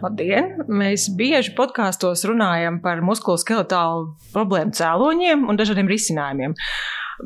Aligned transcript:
Labdien! 0.00 0.54
Mēs 0.68 1.08
bieži 1.16 1.52
podkāstos 1.56 2.24
runājam 2.28 2.78
par 2.84 3.02
muskuloskeletālu 3.04 4.14
problēmu 4.32 4.72
cēloņiem 4.76 5.44
un 5.50 5.60
dažādiem 5.60 5.90
risinājumiem. 5.90 6.54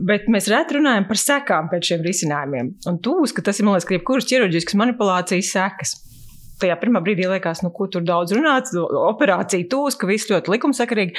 Bet 0.08 0.26
mēs 0.32 0.48
reti 0.50 0.78
runājam 0.78 1.06
par 1.06 1.20
sekām 1.20 1.68
pēc 1.70 1.92
šiem 1.92 2.02
risinājumiem. 2.02 2.72
Un 2.90 2.98
tūs, 3.04 3.34
ka 3.36 3.44
tas 3.46 3.60
ir, 3.60 3.68
man 3.68 3.76
liekas, 3.76 3.92
jebkuras 3.94 4.26
ķirurģiskas 4.30 4.78
manipulācijas 4.80 5.52
sekas 5.54 5.94
tajā 6.60 6.76
pirmā 6.80 7.00
brīdī 7.04 7.26
liekas, 7.28 7.62
nu, 7.64 7.70
ko 7.74 7.86
tur 7.90 8.04
daudz 8.06 8.34
runāts, 8.34 8.74
operācija 8.78 9.66
tūs, 9.70 9.96
ka 9.98 10.08
viss 10.08 10.28
ļoti 10.30 10.52
likumsakarīgi, 10.54 11.14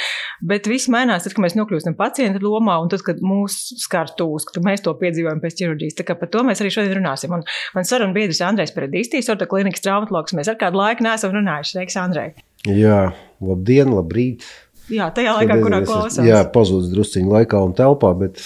bet 0.48 0.70
viss 0.72 0.90
mainās 0.92 1.26
tad, 1.26 1.36
kad 1.36 1.44
mēs 1.46 1.58
nokļūstam 1.60 1.98
pacienta 2.00 2.42
lomā 2.44 2.78
un 2.84 2.92
tad, 2.92 3.04
kad 3.05 3.22
mūs 3.26 3.58
skar 3.84 4.12
tūs, 4.18 4.48
ka 4.50 4.64
mēs 4.66 4.86
to 4.86 4.95
piedzīvojam 5.00 5.42
pēc 5.44 5.59
ķirurģijas. 5.62 5.98
Tā 6.00 6.08
kā 6.08 6.18
par 6.20 6.32
to 6.34 6.44
mēs 6.48 6.64
arī 6.64 6.73
šodien 6.73 7.00
runāsim. 7.00 7.36
Un 7.36 7.45
man 7.76 7.88
saruna 7.88 8.16
biedrs 8.16 8.44
Andrejs 8.45 8.76
Peredīstīs, 8.76 9.32
orta 9.34 9.48
klinikas 9.50 9.84
traumatologs, 9.86 10.36
mēs 10.38 10.52
ar 10.52 10.59
kādu 10.62 10.82
laiku 10.82 11.06
neesam 11.06 11.36
runājuši. 11.36 11.76
Sveiks, 11.76 11.98
Andrej! 12.00 12.36
Jā, 12.72 13.02
labdien, 13.44 13.92
labrīt! 13.94 14.45
Jā, 14.92 15.09
tajā 15.14 15.34
laikā, 15.40 15.58
kurā 15.64 15.81
klausās. 15.86 16.22
Jā, 16.26 16.44
pazudis 16.54 16.94
drusciņu 16.94 17.34
laikā 17.34 17.59
un 17.66 17.73
telpā, 17.78 18.12
bet 18.20 18.42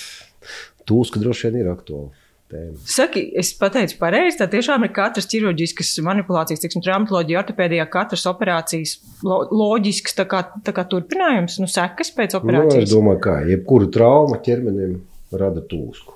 tūs, 0.88 1.12
ka 1.12 1.21
droši 1.21 1.49
vien 1.49 1.66
ir 1.66 1.71
aktuāli 1.74 2.19
tēma. 2.52 2.76
Saki, 2.89 3.23
es 3.39 3.52
pateicu 3.58 3.98
pareizi, 4.02 4.38
tā 4.41 4.48
tiešām 4.52 4.85
ir 4.88 4.94
katras 4.95 5.30
ķirurģiskas 5.31 5.94
manipulācijas, 6.05 6.62
tiksim, 6.63 6.84
traumatoloģija, 6.85 7.41
ortopēdijā, 7.44 7.88
katras 7.94 8.26
operācijas 8.30 8.98
lo, 9.26 9.41
loģisks 9.53 10.17
tā 10.17 10.26
kā, 10.30 10.44
tā 10.66 10.73
kā 10.76 10.85
turpinājums, 10.90 11.59
nu, 11.63 11.70
sekas 11.71 12.13
pēc 12.16 12.38
operācijas. 12.40 12.81
Nu, 12.81 12.88
es 12.88 12.93
domāju, 12.93 13.23
kā 13.26 13.35
jebkuru 13.49 13.90
traumu 13.93 14.40
ķermenim 14.45 14.98
rada 15.40 15.63
tūsku. 15.71 16.15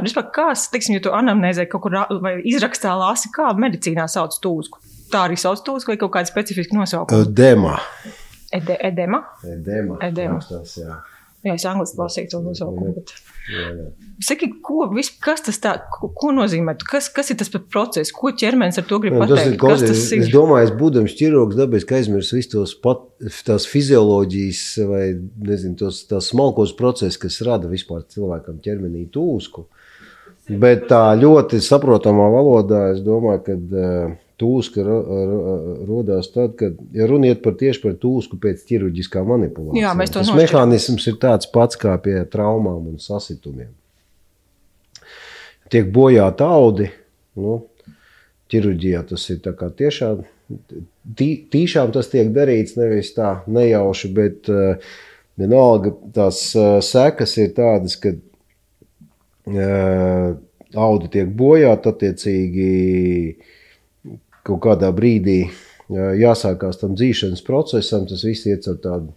Vispār, 0.00 0.30
kā, 0.34 0.46
teiksim, 0.72 0.96
ja 0.96 1.04
tu 1.04 1.12
anamnēzē 1.14 1.68
kaut 1.70 1.84
kur 1.84 1.98
izrakstā 2.48 2.94
lasi, 2.98 3.30
kā 3.34 3.50
medicīnā 3.56 4.08
sauc 4.10 4.36
tūsku? 4.42 4.80
Tā 5.12 5.26
arī 5.28 5.36
sauc 5.40 5.60
tūsku 5.64 5.92
vai 5.92 6.00
kaut 6.00 6.14
kāda 6.16 6.30
specifiska 6.30 6.76
nosaukuma? 6.76 7.24
Edema. 7.28 7.76
Ede, 8.52 8.78
edema? 8.80 9.22
Edema. 9.44 9.98
Edema. 10.04 10.38
Rakstās, 10.40 10.78
jā. 10.80 10.98
Jā, 11.46 11.54
es 11.54 11.64
angliski 11.68 12.00
lasīju 12.00 12.32
to 12.32 12.40
nosaukumu. 12.42 12.94
Bet... 12.96 13.12
Saki, 14.18 14.48
ko, 14.64 14.88
vis, 14.90 15.08
kas 15.22 15.44
tas 15.46 15.60
tā, 15.62 15.72
ko, 15.94 16.08
ko 16.16 16.32
nozīmē? 16.34 16.74
Kas, 16.82 17.06
kas 17.14 17.30
ir 17.30 17.38
tas 17.38 17.50
par 17.52 17.62
procesu? 17.70 18.12
Ko 18.16 18.32
ķermenis 18.34 18.80
ar 18.80 18.86
to 18.88 18.98
grib 19.02 19.14
jā, 19.14 19.20
pateikt? 19.22 19.54
Tas 19.54 19.62
kas 19.62 19.84
tas 19.84 20.02
ir? 20.16 20.24
Es 20.26 20.32
domāju, 20.34 20.66
es 20.66 20.72
būdams 20.80 21.14
ķirurgs, 21.20 21.58
dabēs, 21.58 21.86
ka 21.86 22.00
aizmirsu 22.00 22.38
visus 22.38 22.52
tos 22.52 22.74
pat, 22.82 23.04
tās 23.46 23.68
fizioloģijas 23.70 24.62
vai, 24.90 25.04
nezinu, 25.48 25.78
tos, 25.84 26.02
tās 26.10 26.32
smalkos 26.32 26.74
procesus, 26.78 27.20
kas 27.22 27.38
rada 27.46 27.70
vispār 27.70 28.02
cilvēkam 28.10 28.58
ķermenī 28.64 29.06
tūsku. 29.14 29.68
Bet 30.48 30.88
tā 30.90 31.02
ļoti 31.20 31.60
saprotamā 31.62 32.26
valodā, 32.32 32.88
es 32.96 33.04
domāju, 33.04 33.44
ka 33.46 33.54
uh, 33.54 34.18
Tūska 34.38 34.84
radās 35.88 36.28
tad, 36.30 36.52
kad 36.60 36.76
ja 36.94 37.08
runiet 37.10 37.40
par 37.42 37.56
tieši 37.58 37.80
par 37.82 37.96
tūsku 37.98 38.36
pēc 38.38 38.60
ķirurģiskā 38.68 39.24
manipulācijā. 39.26 39.82
Jā, 39.82 39.94
mēs 39.98 40.12
to 40.14 40.22
Tas 40.22 40.30
mehānisms 40.38 41.08
ir 41.10 41.16
tāds 41.18 41.50
pats 41.50 41.80
kā 41.80 41.96
pie 42.04 42.20
traumām 42.30 42.86
un 42.92 43.00
sasitumiem. 43.02 43.72
Tiek 45.74 45.90
bojāti 45.92 46.46
audi, 46.46 46.86
nu, 47.42 47.56
ķirurģijā 48.52 49.02
tas 49.10 49.26
ir 49.34 49.42
tiešām, 49.42 50.22
tī, 51.18 51.28
tīšām 51.52 51.90
tas 51.98 52.08
tiek 52.12 52.30
darīts 52.32 52.78
nevis 52.78 53.10
tā 53.16 53.30
nejauši, 53.50 54.08
bet 54.14 54.48
uh, 54.52 54.78
vienalga 55.38 55.90
tās 56.14 56.56
uh, 56.56 56.78
sekas 56.84 57.36
ir 57.42 57.50
tādas, 57.58 57.94
ka 58.00 58.08
uh, 58.14 58.18
audi 60.76 61.08
tiek 61.12 61.28
bojāti 61.36 61.88
attiecīgi 61.92 62.68
kaut 64.48 64.62
kādā 64.64 64.90
brīdī 64.94 65.42
jāsākās 65.88 66.80
tam 66.80 66.96
dzīšanas 66.98 67.44
procesam, 67.46 68.06
tas 68.08 68.24
viss 68.26 68.48
iet 68.48 68.66
ar 68.68 68.80
tādu 68.82 69.14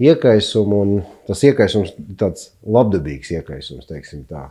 iekaisumu, 0.00 0.80
un 0.80 0.92
tas 1.28 1.42
iekaisums 1.44 1.92
ir 1.96 2.14
tāds 2.20 2.50
labdabīgs 2.64 3.34
iekaisums, 3.36 3.88
teiksim 3.88 4.24
tā. 4.28 4.48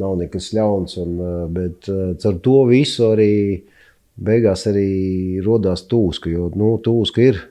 Nav 0.00 0.16
nekas 0.16 0.48
ļauns, 0.56 0.96
un, 1.02 1.18
bet 1.52 1.90
ar 1.90 2.38
to 2.42 2.62
visu 2.70 3.10
arī 3.12 3.34
beigās 4.16 4.64
arī 4.70 5.40
rodās 5.44 5.84
tūska, 5.88 6.32
jo 6.32 6.48
nu, 6.56 6.74
tūska 6.82 7.22
ir 7.26 7.42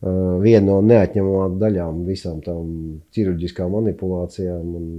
viena 0.00 0.64
no 0.66 0.80
neatņemamām 0.86 1.58
daļām 1.60 2.02
visām 2.06 2.40
tām 2.44 2.66
ķirurģiskām 3.14 3.74
manipulācijām. 3.74 4.74
Un, 4.80 4.90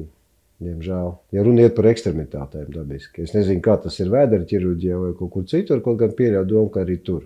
Diemžēl. 0.60 1.14
Ja 1.32 1.44
runa 1.46 1.64
iet 1.64 1.76
par 1.78 1.88
ekstremitātēm, 1.88 2.68
dabiski. 2.74 3.24
Es 3.24 3.32
nezinu, 3.32 3.62
kā 3.64 3.78
tas 3.80 3.96
ir 4.04 4.10
vēdera 4.12 4.44
ķirurģijā 4.48 4.98
vai 5.00 5.12
kaut 5.16 5.32
kur 5.32 5.46
citur, 5.48 5.80
kaut 5.86 6.02
gan 6.02 6.12
pieļauju 6.18 6.50
domu, 6.50 6.72
ka 6.74 6.84
arī 6.84 6.98
tur. 7.00 7.22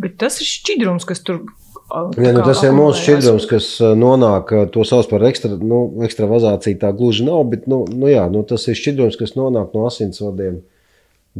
Bet 0.00 0.16
tas 0.18 0.40
ir 0.42 0.48
šķidrums, 0.50 1.06
kas 1.06 1.22
tur 1.26 1.44
Ja, 1.90 2.30
nu, 2.30 2.42
tas 2.46 2.60
ir 2.62 2.70
mūsu 2.70 3.00
šķidrums, 3.02 3.48
kas 3.50 3.64
nonāk, 3.98 4.52
to 4.70 4.84
sauc 4.86 5.08
par 5.10 5.24
ekstra, 5.26 5.56
nu, 5.58 5.80
ekstravazāciju. 6.06 6.78
Tā 6.78 6.92
gluži 6.94 7.24
nav, 7.26 7.40
bet 7.50 7.66
nu, 7.70 7.80
nu, 7.90 8.06
jā, 8.06 8.28
nu, 8.30 8.44
tas 8.46 8.68
ir 8.70 8.78
šķidrums, 8.78 9.18
kas 9.18 9.34
nonāk 9.34 9.74
no 9.74 9.88
asinsvadiem 9.88 10.60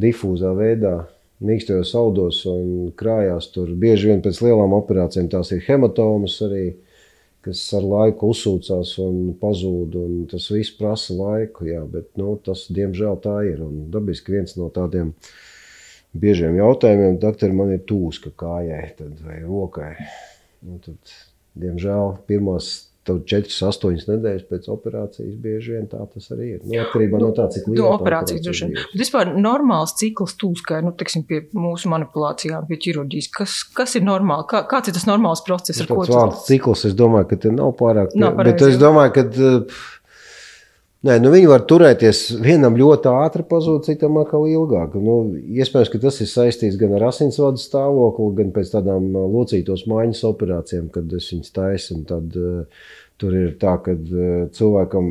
difūzā 0.03 0.51
veidā, 0.59 0.97
mīkstajos 1.47 1.95
audos 1.99 2.43
un 2.51 2.91
krājās 2.99 3.47
tur. 3.55 3.71
Bieži 3.79 4.11
vien 4.11 4.25
pēc 4.25 4.43
lielām 4.43 4.75
operācijām 4.75 5.31
tās 5.31 5.55
ir 5.55 5.63
hematomas 5.69 6.35
arī. 6.47 6.65
Uh, 6.73 6.90
kas 7.45 7.63
ar 7.77 7.87
laiku 7.87 8.31
uzsūcās 8.35 8.97
un 9.05 9.21
pazūd. 9.41 9.97
Un 10.01 10.27
tas 10.31 10.51
viss 10.53 10.75
prasa 10.77 11.17
laiku, 11.17 11.69
jā, 11.71 11.85
bet 11.89 12.11
nu, 12.21 12.35
tas 12.45 12.67
diemžēl 12.73 13.21
tā 13.25 13.37
ir. 13.49 13.63
Un 13.65 13.89
dabiski 13.93 14.37
viens 14.37 14.57
no 14.61 14.69
tādiem 14.75 15.15
biežiem 16.13 16.59
jautājumiem, 16.59 17.19
doktor, 17.23 17.55
man 17.57 17.73
ir 17.77 17.85
tūska 17.89 18.35
kājai 18.41 18.83
vai 19.25 19.41
rokai. 19.45 19.95
Nu, 20.67 20.81
tad, 20.85 21.17
diemžēl 21.61 22.17
pirmās 22.29 22.90
4, 23.09 23.49
8 23.49 24.11
nedēļas 24.11 24.43
pēc 24.51 24.67
operācijas 24.71 25.37
bieži 25.41 25.73
vien 25.77 25.87
tā 25.89 26.03
tas 26.13 26.27
arī 26.35 26.51
ir. 26.57 26.59
Nu, 26.67 26.77
atkarībā 26.83 27.17
nu, 27.17 27.31
no 27.31 27.37
tā, 27.37 27.47
cik 27.55 27.71
liela 27.71 27.79
ir 27.79 27.95
operācija. 27.97 28.41
operācija 28.43 28.69
Bet 28.93 29.01
vispār 29.01 29.31
normāls 29.41 29.95
cikls 30.01 30.37
tūskai, 30.41 30.83
nu, 30.85 30.93
teiksim, 31.01 31.25
pie 31.29 31.41
mūsu 31.57 31.89
manipulācijām, 31.93 32.69
pie 32.69 32.81
ķirurģijas. 32.85 33.31
Kas, 33.35 33.57
kas 33.77 33.97
ir 33.97 34.05
normāli? 34.05 34.45
Kā, 34.53 34.63
kāds 34.69 34.93
ir 34.93 34.99
tas 34.99 35.09
normāls 35.09 35.41
process? 35.47 35.81
Nu, 35.81 35.89
tāds 35.95 36.13
vārds 36.13 36.45
cikls, 36.51 36.85
es 36.91 36.99
domāju, 36.99 37.31
ka 37.33 37.41
te 37.47 37.55
nav 37.57 37.73
pārāk. 37.81 38.13
Nav 38.21 38.37
pareizi, 38.37 38.59
bet 38.61 38.69
es 38.69 38.83
domāju, 38.85 39.17
ka. 39.17 39.27
Uh, 39.31 39.89
Nē, 41.01 41.15
nu 41.25 41.31
viņi 41.33 41.47
var 41.49 41.63
turēties 41.65 42.19
vienam 42.45 42.75
ļoti 42.77 43.09
ātri, 43.09 43.45
pazūd, 43.49 43.87
citam 43.87 44.19
atkal 44.21 44.43
ilgāk. 44.51 44.99
Nu, 45.01 45.15
iespējams, 45.33 45.89
ka 45.89 46.01
tas 46.03 46.19
ir 46.21 46.29
saistīts 46.29 46.77
gan 46.81 46.93
ar 46.99 47.07
asinsvadu 47.09 47.63
stāvokli, 47.63 48.27
gan 48.37 48.51
pēc 48.53 48.75
tādām 48.75 49.07
locītos 49.17 49.87
mājas 49.89 50.21
operācijām, 50.29 50.91
kad 50.93 51.09
es 51.17 51.31
viņus 51.33 51.55
taisu. 51.57 51.97
Tad 52.11 52.37
uh, 52.37 52.91
tur 53.17 53.39
ir 53.39 53.55
tā, 53.63 53.79
ka 53.81 53.95
uh, 53.97 54.45
cilvēkam 54.53 55.09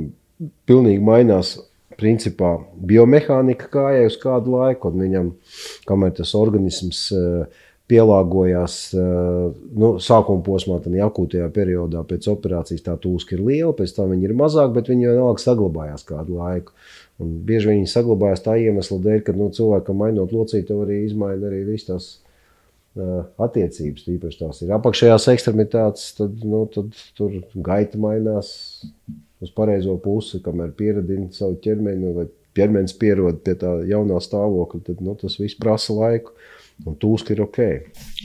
pilnīgi 0.70 1.02
mainās 1.10 1.56
principā 1.98 2.54
biomehānika 2.92 3.72
kājai 3.74 4.06
uz 4.12 4.20
kādu 4.22 4.60
laiku, 4.60 4.94
un 4.94 5.08
viņam, 5.08 5.34
kamēr 5.90 6.14
tas 6.22 6.36
organisms 6.38 7.08
uh, 7.18 7.66
pielāgojās 7.90 8.76
nu, 8.94 9.92
sākuma 10.04 10.44
posmā, 10.46 10.78
tad 10.84 10.96
akūtajā 11.08 11.50
periodā 11.54 12.04
pēc 12.08 12.30
operācijas 12.32 12.86
tā 12.86 12.96
tūska 13.02 13.36
ir 13.36 13.44
liela, 13.48 13.74
pēc 13.76 13.96
tam 13.98 14.14
viņa 14.14 14.28
ir 14.28 14.36
mazāka, 14.38 14.76
bet 14.78 14.92
viņa 14.92 15.14
vienalga 15.16 15.44
saglabājās 15.44 16.06
kādu 16.08 16.38
laiku. 16.38 16.76
Un 17.20 17.36
bieži 17.48 17.72
viņi 17.72 17.90
saglabājās 17.92 18.46
tā 18.46 18.56
iemesla 18.62 19.00
dēļ, 19.04 19.22
ka 19.26 19.36
nu, 19.36 19.50
cilvēkam 19.56 19.98
mainot 20.04 20.34
locītavu 20.36 20.86
arī 20.86 21.02
izmaina 21.08 21.50
arī 21.50 21.64
visas 21.68 21.88
tās 21.90 22.10
uh, 22.14 23.26
attiecības. 23.48 24.06
Tīpaši 24.06 24.42
tās 24.44 24.62
ir 24.64 24.76
apakšējās 24.78 25.28
ekstremitātes, 25.34 26.14
tad, 26.20 26.38
nu, 26.46 26.64
tad 26.72 26.94
tur 27.18 27.42
gaita 27.66 28.00
mainās 28.00 28.54
uz 29.44 29.52
pareizo 29.56 29.98
pusi, 30.04 30.44
kamēr 30.46 30.72
pieradina 30.78 31.28
savu 31.36 31.58
ķermeni, 31.63 32.13
vai 32.16 32.30
ķermenis 32.60 32.96
pierod 33.02 33.42
pie 33.44 33.58
tā 33.60 33.80
jaunā 33.90 34.22
stāvokļa, 34.24 34.86
tad 34.92 35.04
nu, 35.04 35.18
tas 35.19 35.42
viss 35.42 35.58
prasa 35.60 35.98
laiku. 35.98 36.38
Uh, 36.38 36.56
Un 36.88 36.96
tūska 36.96 37.34
ir 37.36 37.42
ok. 37.44 37.60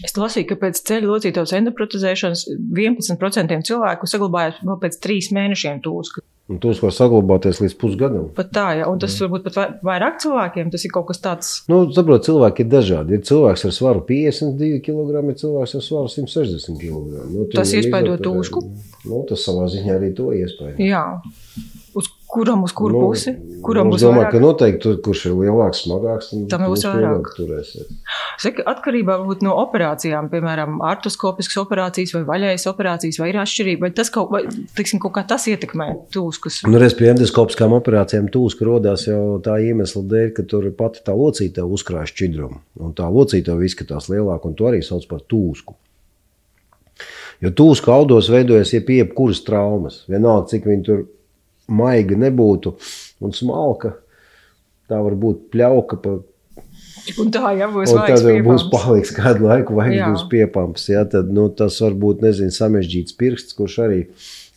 Es 0.06 0.14
lasīju, 0.14 0.46
ka 0.52 0.58
pēc 0.60 0.78
ceļa 0.86 1.10
locītavas 1.10 1.54
endoprotezēšanas 1.58 2.44
11% 2.78 3.58
cilvēku 3.66 4.10
saglabājās 4.10 4.60
vēl 4.62 4.78
pēc 4.84 5.00
trīs 5.02 5.32
mēnešiem 5.34 5.82
tūska. 5.82 6.22
Un 6.52 6.58
tos 6.60 6.82
var 6.84 6.92
saglabāties 6.92 7.56
līdz 7.62 7.74
pusgadam. 7.80 8.24
Pat 8.36 8.50
tā, 8.52 8.66
ja. 8.76 8.88
un 8.92 8.98
tas 9.00 9.14
jā. 9.16 9.24
varbūt 9.24 9.46
pat 9.46 9.78
vairāk 9.86 10.18
cilvēkiem 10.20 10.68
tas 10.74 10.82
ir 10.84 10.92
kaut 10.92 11.06
kas 11.08 11.22
tāds. 11.24 11.52
Nu, 11.72 11.78
saprot, 11.96 12.26
cilvēki 12.26 12.66
ir 12.66 12.68
dažādi. 12.68 13.16
Ir 13.16 13.22
cilvēks 13.24 13.64
ar 13.64 13.72
svaru 13.72 14.02
52 14.04 14.82
kg, 14.84 15.22
ir 15.32 15.38
cilvēks 15.40 15.78
ar 15.80 15.86
svaru 15.86 16.12
160 16.12 16.76
kg. 16.82 17.24
Nu, 17.32 17.46
tas 17.54 17.72
iespaido 17.72 18.18
tūsku? 18.20 18.60
Nu, 19.08 19.22
tas 19.30 19.46
savā 19.48 19.70
ziņā 19.72 19.96
arī 19.96 20.12
to 20.18 20.28
iespaido. 20.36 20.76
Jā. 20.84 21.06
Uz 21.96 22.12
Kuram 22.34 22.64
uz 22.66 22.72
kuru 22.74 22.96
nu, 22.98 23.08
pusi? 23.08 23.30
Kuram 23.62 23.92
būs 23.92 24.02
domāju, 24.02 24.24
vairāk? 24.24 24.32
ka 24.34 24.40
noteikti 24.42 24.80
tur, 24.82 24.96
kurš 25.06 25.20
ir 25.28 25.34
lielāks, 25.38 25.84
smagāks, 25.84 26.32
tam 26.50 26.64
būs 26.66 26.82
vairāk. 26.88 27.28
Saka, 28.42 28.64
atkarībā 28.72 29.20
no 29.46 29.54
operācijām, 29.62 30.28
piemēram, 30.32 30.80
artoskopiskas 30.84 31.60
operācijas 31.62 32.14
vai 32.16 32.24
vaļējas 32.32 32.66
operācijas, 32.72 33.20
vai 33.22 33.30
ir 33.30 33.38
atšķirība, 33.44 33.86
vai 33.86 33.92
tas 34.00 34.10
kaut, 34.14 34.34
vai, 34.34 34.42
tiksim, 34.74 34.98
kaut 35.04 35.14
kā 35.14 35.22
tas 35.30 35.46
ietekmē 35.52 35.88
tūskus? 36.14 36.64
Nu, 36.66 36.82
reiz 36.82 36.98
pie 36.98 37.12
endoskopiskām 37.12 37.78
operācijām 37.78 38.26
tūska 38.34 38.66
rodās 38.66 39.06
jau 39.06 39.38
tā 39.44 39.60
iemesla 39.62 40.02
dēļ, 40.10 40.28
ka 40.34 40.48
tur 40.50 40.68
pati 40.74 41.06
tā 41.06 41.14
locītava 41.14 41.70
uzkrāj 41.78 42.10
šķidrumu, 42.10 42.60
un 42.82 42.98
tā 42.98 43.06
locītava 43.14 43.62
izskatās 43.62 44.10
lielāka, 44.10 44.50
un 44.50 44.58
to 44.58 44.68
arī 44.72 44.82
sauc 44.82 45.06
par 45.10 45.22
tūsku. 45.22 45.78
Jo 47.42 47.50
tūsku 47.54 47.90
audos 47.94 48.28
veidojas 48.32 48.74
jebkuras 48.74 49.42
traumas, 49.46 50.02
vienalga, 50.10 50.48
cik 50.54 50.66
viņi 50.70 50.86
tur 50.86 51.04
maiga 51.68 52.18
nebūtu 52.20 52.74
un 53.24 53.34
smalka. 53.36 53.96
Tā 54.90 55.00
var 55.00 55.16
būt 55.16 55.48
pļauka 55.52 56.00
pa 56.02 56.18
Un 57.20 57.28
tā 57.32 57.50
jau 57.58 57.68
būs. 57.74 57.92
Un 57.92 58.06
tad 58.08 58.24
jau 58.24 58.38
būs 58.46 58.64
paliks 58.72 59.12
kādu 59.12 59.44
laiku, 59.48 59.76
vai 59.76 59.90
būs 59.92 60.24
piepamps. 60.30 60.86
Ja? 60.88 61.04
Tad 61.08 61.28
nu, 61.34 61.50
tas 61.52 61.76
var 61.84 61.96
būt 62.00 62.24
samežģīts 62.54 63.16
pirksts, 63.20 63.56
kurš 63.58 63.76
arī 63.84 64.00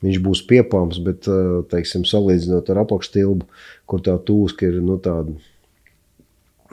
viņš 0.05 0.21
būs 0.23 0.43
piepamps, 0.47 1.01
bet 1.03 1.27
teiksim, 1.73 2.05
salīdzinot 2.07 2.69
ar 2.71 2.83
apakštilbu, 2.85 3.47
kur 3.89 4.03
tā 4.05 4.15
tūska 4.23 4.69
ir 4.69 4.79
nu, 4.85 4.95
tāda 5.01 5.35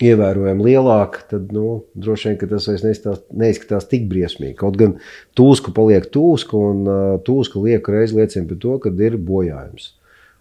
ievērojami 0.05 0.67
lielāka, 0.67 1.23
tad 1.31 1.51
nu, 1.55 1.85
droši 1.95 2.33
vien 2.33 2.51
tas 2.51 2.69
vairs 2.69 2.85
neizskatās, 2.85 3.21
neizskatās 3.31 3.89
tik 3.91 4.09
briesmīgi. 4.11 4.57
Kaut 4.59 4.79
gan 4.79 4.97
tūska 5.39 5.75
paliek 5.75 6.07
tūska, 6.15 6.59
un 6.59 6.87
uh, 6.87 7.03
tūska 7.25 7.63
lieku 7.63 7.95
reiz 7.95 8.15
liecina 8.15 8.47
par 8.51 8.59
to, 8.63 8.79
ka 8.83 8.95
ir 9.07 9.19
bojājums 9.19 9.93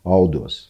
audos. 0.04 0.68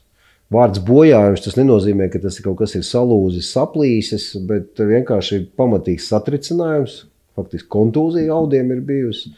Vārds 0.53 0.81
bojājums 0.85 1.41
tas 1.45 1.57
nenozīmē, 1.57 2.09
ka 2.13 2.21
tas 2.21 2.37
ir 2.37 2.45
kaut 2.45 2.59
kas 2.61 2.75
ir 2.77 2.85
salūzis, 2.85 3.49
saplīsis, 3.55 4.27
bet 4.49 4.77
vienkārši 4.77 5.39
ir 5.39 5.49
pamatīgs 5.57 6.11
satricinājums. 6.11 7.03
Faktiski 7.33 7.71
kontūzija 7.73 8.35
audiem 8.35 8.69
ir 8.75 8.83
bijusi. 8.85 9.31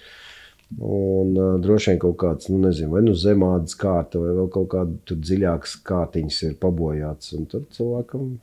Un 0.75 1.38
uh, 1.38 1.53
droši 1.62 1.94
vien 1.94 2.01
kaut 2.01 2.18
kāds, 2.19 2.50
nu, 2.51 2.57
nezinu, 2.65 2.89
vai 2.97 3.03
nu 3.06 3.13
zemādas 3.15 3.77
kārta, 3.80 4.19
vai 4.19 4.33
vēl 4.36 4.50
kaut 4.51 4.68
kāda 4.74 5.15
dziļākas 5.15 5.77
kārtiņas 5.88 6.42
ir 6.50 6.57
pabojāts. 6.59 7.31
Un 7.38 7.47
tad 7.53 7.69
cilvēkam 7.77 8.33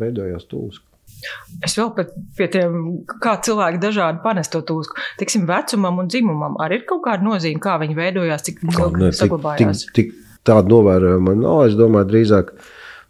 veidojās 0.00 0.48
tūska. 0.50 0.86
Es 1.64 1.76
vēl 1.78 1.92
pie 2.36 2.46
tiem, 2.52 2.76
kā 3.22 3.36
cilvēki 3.44 3.78
dažādi 3.80 4.20
panes 4.24 4.50
to 4.52 4.60
tūsku. 4.66 4.98
Tiksim, 5.20 5.46
vecumam 5.48 6.02
un 6.02 6.10
dzimumam 6.10 6.58
arī 6.64 6.80
ir 6.80 6.86
kaut 6.88 7.04
kāda 7.06 7.24
nozīme, 7.24 7.62
kā 7.62 7.76
viņi 7.80 7.96
veidojās, 7.96 8.44
cik 8.48 8.64
ilgi 8.66 9.12
saglabājās. 9.16 9.86
Tik, 9.86 9.94
tik, 9.96 10.25
tādu 10.46 10.76
novērojumu 10.76 11.36
nav. 11.40 11.62
Es 11.68 11.76
domāju, 11.78 12.08
drīzāk 12.12 12.52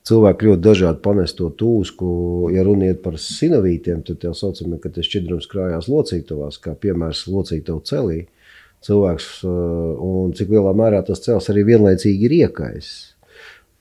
cilvēki 0.06 0.50
ļoti 0.50 0.64
dažādi 0.64 1.02
panes 1.04 1.34
to 1.38 1.50
tūsku. 1.60 2.08
Ja 2.54 2.64
runiet 2.66 3.02
par 3.04 3.18
sinovītiem, 3.20 4.04
tad 4.06 4.22
tā 4.22 4.32
saucamie, 4.36 4.78
ka 4.82 4.92
tas 4.94 5.08
šķidrums 5.08 5.48
krājās 5.50 5.90
locītavās, 5.92 6.60
kā 6.62 6.76
piemērs 6.78 7.26
locītavu 7.30 7.82
celī. 7.88 8.24
Cilvēks, 8.86 9.28
uh, 9.48 9.96
un 10.04 10.34
cik 10.36 10.52
lielā 10.52 10.74
mērā 10.76 11.00
tas 11.06 11.22
cels 11.24 11.48
arī 11.50 11.64
vienlaicīgi 11.72 12.28
ir 12.28 12.34
iekais. 12.44 12.92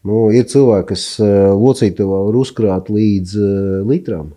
Nu, 0.05 0.29
ir 0.33 0.47
cilvēki, 0.49 0.87
kas 0.93 1.03
uh, 1.21 1.51
locītavā 1.57 2.23
var 2.27 2.39
uzkrāt 2.39 2.89
līdz 2.93 3.37
uh, 3.41 3.85
litram 3.89 4.31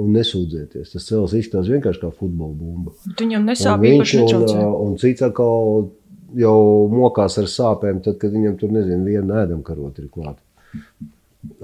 un 0.00 0.14
nesūdzēties. 0.14 0.94
Tas 0.94 1.06
cels 1.06 1.34
izskatās 1.38 1.70
vienkārši 1.70 2.02
kā 2.02 2.10
futbola 2.10 2.54
bumba. 2.56 2.94
Viņam 3.20 3.46
nesāp 3.50 3.84
īpaši 3.86 4.22
nečaucē. 4.22 4.56
Un, 4.64 4.74
un 4.88 4.96
cits 5.00 5.24
atkal 5.26 5.90
jau 6.38 6.58
mokās 6.92 7.38
ar 7.40 7.48
sāpēm, 7.50 8.00
tad, 8.04 8.18
kad 8.22 8.34
viņam 8.34 8.56
tur 8.60 8.72
nezinu, 8.74 9.04
viena 9.06 9.42
ēdamkarota 9.44 10.02
ir 10.02 10.10
klāta. 10.12 10.40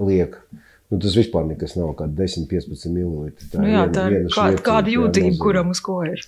Liek. 0.01 0.37
Nu, 0.91 0.99
tas 0.99 1.15
vispār 1.15 1.45
nekas 1.47 1.77
nav, 1.77 1.93
kā 1.99 2.07
10, 2.11 2.47
15 2.51 2.91
ml. 2.91 3.29
Tā, 3.39 3.61
nu 3.61 3.69
jā, 3.69 3.85
viena, 3.85 3.93
tā 3.95 4.07
ir 4.11 4.25
kā, 4.33 4.47
kāda 4.65 4.91
jūtība, 4.91 5.37
kuram 5.39 5.71
uz 5.71 5.79
ko 5.83 6.01
ir. 6.07 6.23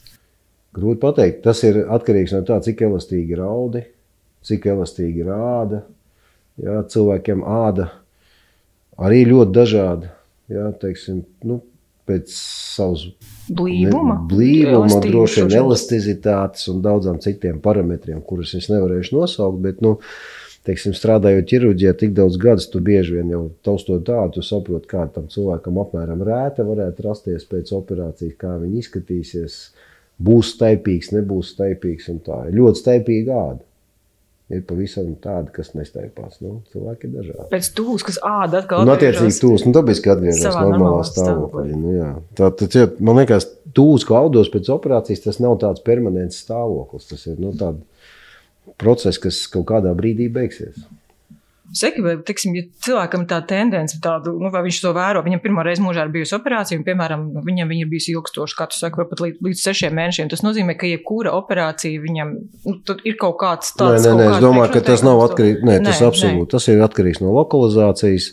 Grūti 0.74 1.02
pateikt. 1.02 1.42
Tas 1.44 1.60
ir 1.68 1.82
atkarīgs 1.84 2.34
no 2.34 2.42
tā, 2.48 2.62
cik 2.64 2.86
elastīgi 2.88 3.36
ir 3.36 3.44
audi, 3.44 3.84
cik 4.48 4.70
elastīgi 4.74 5.26
ir 5.26 5.34
āda. 5.36 5.84
Jā, 6.64 6.80
cilvēkiem 6.94 7.44
āda 7.44 7.90
arī 9.04 9.24
ļoti 9.30 9.56
dažāda. 9.56 10.14
Jā, 10.54 10.70
teiksim, 10.80 11.24
nu, 11.48 11.60
pēc 12.10 12.32
savas 12.36 13.08
blīvuma, 13.50 14.18
blīvuma 14.30 15.00
droši 15.04 15.46
vien 15.46 15.58
elastizitātes 15.64 16.70
un 16.72 16.82
daudzām 16.86 17.20
citiem 17.24 17.60
parametriem, 17.64 18.22
kurus 18.28 18.56
es 18.60 18.70
nevarēšu 18.72 19.18
nosaukt. 19.18 19.60
Bet, 19.64 19.82
nu, 19.86 19.96
teiksim, 20.68 20.96
strādājot 20.98 21.50
ķirurģijā 21.52 21.96
tik 22.00 22.16
daudz 22.18 22.40
gadus, 22.42 22.70
tu 22.72 22.84
bieži 22.84 23.20
vien 23.20 23.34
jau 23.34 23.44
taustot 23.66 24.06
tādu, 24.08 24.38
tu 24.38 24.46
saproti, 24.48 24.90
kā 24.92 25.08
tam 25.16 25.28
cilvēkam 25.32 25.82
apmēram 25.84 26.24
rēta 26.28 26.68
varētu 26.68 27.08
rasties 27.08 27.48
pēc 27.50 27.74
operācijas, 27.80 28.40
kā 28.40 28.56
viņi 28.62 28.84
izskatīsies. 28.84 29.60
Būs 30.24 30.54
staipīgs, 30.54 31.10
nebūs 31.16 31.56
staipīgs. 31.56 32.12
Tā 32.24 32.44
ir 32.48 32.60
ļoti 32.60 32.80
staipīga 32.84 33.38
āda 33.40 33.64
ir 34.52 34.64
pavisam 34.68 35.14
tādi, 35.24 35.52
kas 35.56 35.72
nestaipās. 35.78 36.40
Nu, 36.44 36.58
cilvēki 36.74 37.08
ir 37.08 37.14
dažādi. 37.18 37.46
Pēc 37.52 37.70
tūs, 37.78 38.06
kas 38.08 38.20
āda 38.28 38.64
atkal. 38.64 38.84
Nu, 38.88 38.96
attiecīgi 38.96 39.40
tūs, 39.44 39.66
nu, 39.68 39.74
dabiski 39.76 40.12
atgriežas 40.14 40.58
normālā 40.58 41.04
stāvoklī. 41.08 41.68
Nu, 41.72 41.94
jā. 41.96 42.10
tā, 42.40 42.50
tad, 42.60 42.78
ja, 42.78 42.90
man 43.00 43.22
liekas, 43.22 43.48
tūs, 43.78 44.06
ko 44.08 44.18
audos 44.20 44.52
pēc 44.54 44.72
operācijas, 44.74 45.24
tas 45.26 45.40
nav 45.44 45.58
tāds 45.64 45.84
permanents 45.86 46.42
stāvoklis. 46.44 47.08
Tas 47.14 47.24
ir 47.32 47.40
nu, 47.42 47.54
tāds 47.60 48.76
process, 48.82 49.22
kas 49.22 49.46
kaut 49.52 49.68
kādā 49.72 49.96
brīdī 49.98 50.30
beigsies. 50.34 50.84
Seki, 51.74 52.04
vai, 52.06 52.14
tiksim, 52.26 52.54
ja 52.58 52.64
cilvēkam 52.86 53.24
ir 53.24 53.30
tā 53.32 53.40
tendence, 53.50 53.98
tādu, 54.04 54.36
nu, 54.42 54.52
vai 54.54 54.62
viņš 54.68 54.80
to 54.84 54.92
vēro, 54.94 55.24
viņam 55.26 55.42
pirmā 55.42 55.64
reize 55.66 55.82
mūžā 55.82 56.06
ir 56.06 56.12
bijusi 56.14 56.36
operācija, 56.38 56.78
un, 56.78 56.86
piemēram, 56.86 57.24
viņam 57.48 57.72
viņa 57.72 57.86
ir 57.86 57.90
bijusi 57.90 58.14
ilgstoša, 58.14 58.58
kā 58.60 58.68
tu 58.70 58.78
saki, 58.78 59.02
varpat 59.02 59.24
līdz, 59.26 59.40
līdz 59.48 59.64
sešiem 59.68 59.98
mēnešiem. 59.98 60.30
Tas 60.34 60.44
nozīmē, 60.46 60.78
ka 60.78 60.90
jebkura 60.90 61.34
operācija 61.38 62.04
viņam 62.04 62.36
nu, 62.70 62.78
ir 63.10 63.18
kaut 63.22 63.40
kāds 63.42 63.74
tāds. 63.80 64.06
Nē, 64.06 64.14
nē, 64.14 64.20
nē 64.20 64.30
es 64.36 64.44
domāju, 64.44 64.76
ka 64.76 64.84
tas 64.92 65.06
nav 65.06 65.24
atkarīgs, 65.26 65.66
nē, 65.66 65.80
tas 65.88 66.04
nē, 66.04 66.12
absolūti, 66.12 66.46
nē. 66.46 66.52
tas 66.54 66.70
ir 66.70 66.86
atkarīgs 66.86 67.24
no 67.26 67.34
lokalizācijas 67.40 68.30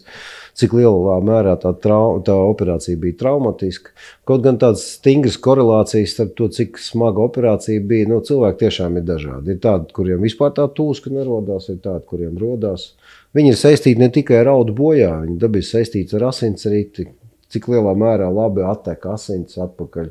cik 0.58 0.74
lielā 0.78 1.16
mērā 1.24 1.54
tā, 1.60 1.72
trau, 1.82 2.18
tā 2.24 2.34
operācija 2.34 2.98
bija 3.00 3.18
traumatiska. 3.20 3.94
Kaut 4.28 4.44
gan 4.44 4.58
tādas 4.60 4.84
stingras 4.96 5.38
korelācijas 5.42 6.14
starp 6.16 6.34
to, 6.38 6.48
cik 6.54 6.80
smaga 6.82 7.22
operācija 7.24 7.82
bija, 7.86 8.08
nu, 8.10 8.20
cilvēki 8.26 8.62
tiešām 8.64 8.98
ir 9.00 9.06
dažādi. 9.08 9.54
Ir 9.54 9.62
tādi, 9.62 9.90
kuriem 9.96 10.22
vispār 10.24 10.54
tā 10.56 10.66
tūska 10.76 11.12
nerodās, 11.14 11.70
ir 11.72 11.80
tādi, 11.84 12.04
kuriem 12.10 12.38
rodās. 12.40 12.92
Viņi 13.36 13.54
ir 13.54 13.58
saistīti 13.60 14.02
ne 14.02 14.10
tikai 14.12 14.40
ar 14.42 14.52
audu 14.56 14.74
bojā, 14.76 15.12
viņi 15.24 15.38
dabiski 15.40 15.78
saistīti 15.78 16.18
ar 16.18 16.30
asinsriti, 16.30 17.06
cik 17.50 17.68
lielā 17.70 17.94
mērā 17.98 18.30
labi 18.32 18.64
attek 18.66 19.06
asins 19.10 19.58
atpakaļ, 19.60 20.10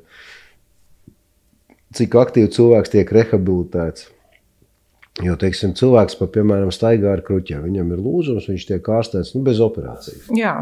cik 1.98 2.16
aktīvi 2.22 2.52
cilvēks 2.56 2.96
tiek 2.96 3.12
rehabilitēts. 3.16 4.10
Jo, 5.20 5.36
teiksim, 5.40 5.74
cilvēks, 5.76 6.16
pa, 6.20 6.30
piemēram, 6.32 6.70
staigā 6.72 7.12
ar 7.12 7.24
kruķiem, 7.28 7.66
viņam 7.66 7.90
ir 7.92 8.04
lūzums, 8.04 8.48
viņš 8.48 8.68
tiek 8.70 8.86
ārstēts 8.96 9.34
nu, 9.36 9.42
bez 9.44 9.60
operācijas. 9.64 10.30
Jā. 10.38 10.54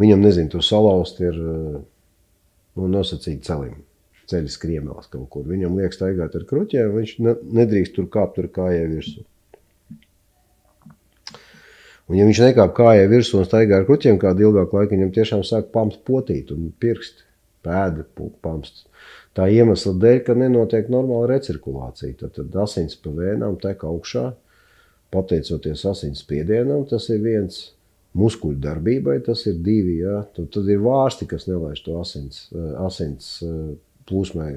Viņam, 0.00 0.22
nezinu, 0.24 0.52
tur 0.54 0.64
salauzt 0.64 1.20
ir 1.20 1.36
nu, 1.36 2.86
nosacīti 2.88 3.44
celim. 3.44 3.82
Ceļš 4.28 4.56
skriemēs 4.56 5.08
kaut 5.12 5.28
kur. 5.32 5.44
Viņam 5.48 5.76
liekas, 5.80 5.98
staigāt 5.98 6.36
ar 6.36 6.44
kruķiem, 6.48 6.94
viņš 6.94 7.12
ne, 7.24 7.34
nedrīkst 7.60 7.96
tur 7.96 8.08
kāpt 8.12 8.40
ar 8.42 8.48
kājai 8.52 8.88
virsū. 8.92 9.24
Un, 12.08 12.16
ja 12.16 12.24
viņš 12.24 12.42
nekāp 12.46 12.72
kājai 12.76 13.08
virsū 13.10 13.42
un 13.42 13.48
staigā 13.48 13.82
ar 13.82 13.88
kruķiem 13.88 14.20
kādu 14.20 14.48
ilgāku 14.48 14.78
laiku, 14.78 14.96
viņam 14.96 15.14
tiešām 15.16 15.44
sāk 15.44 15.72
pamst 15.74 16.00
potīt 16.08 16.52
un 16.54 16.70
pirksti, 16.80 17.27
pēda 17.64 18.04
pamst. 18.44 18.84
Tā 19.36 19.46
iemesla 19.54 19.94
dēļ, 20.02 20.20
ka 20.26 20.36
nenotiek 20.38 20.90
normāla 20.92 21.32
recirkulācija. 21.34 22.16
Tad, 22.22 22.34
tad 22.38 22.60
asins 22.64 22.98
pa 22.98 23.12
vēnām 23.14 23.58
tek 23.62 23.84
augšā, 23.86 24.30
pateicoties 25.14 25.84
asins 25.88 26.24
spiedienam, 26.24 26.86
tas 26.90 27.10
ir 27.14 27.22
viens. 27.24 27.66
Muskuļu 28.18 28.56
darbībai 28.64 29.18
tas 29.22 29.44
ir 29.46 29.58
divi. 29.62 29.98
Ja? 30.00 30.22
Tad, 30.34 30.48
tad 30.54 30.70
ir 30.72 30.80
vārsti, 30.82 31.28
kas 31.28 31.44
nelaiž 31.46 31.82
to 31.84 31.98
asins, 32.00 32.46
eh, 32.56 32.70
asins 32.82 33.28
eh, 33.44 33.76
plūsmai 34.08 34.48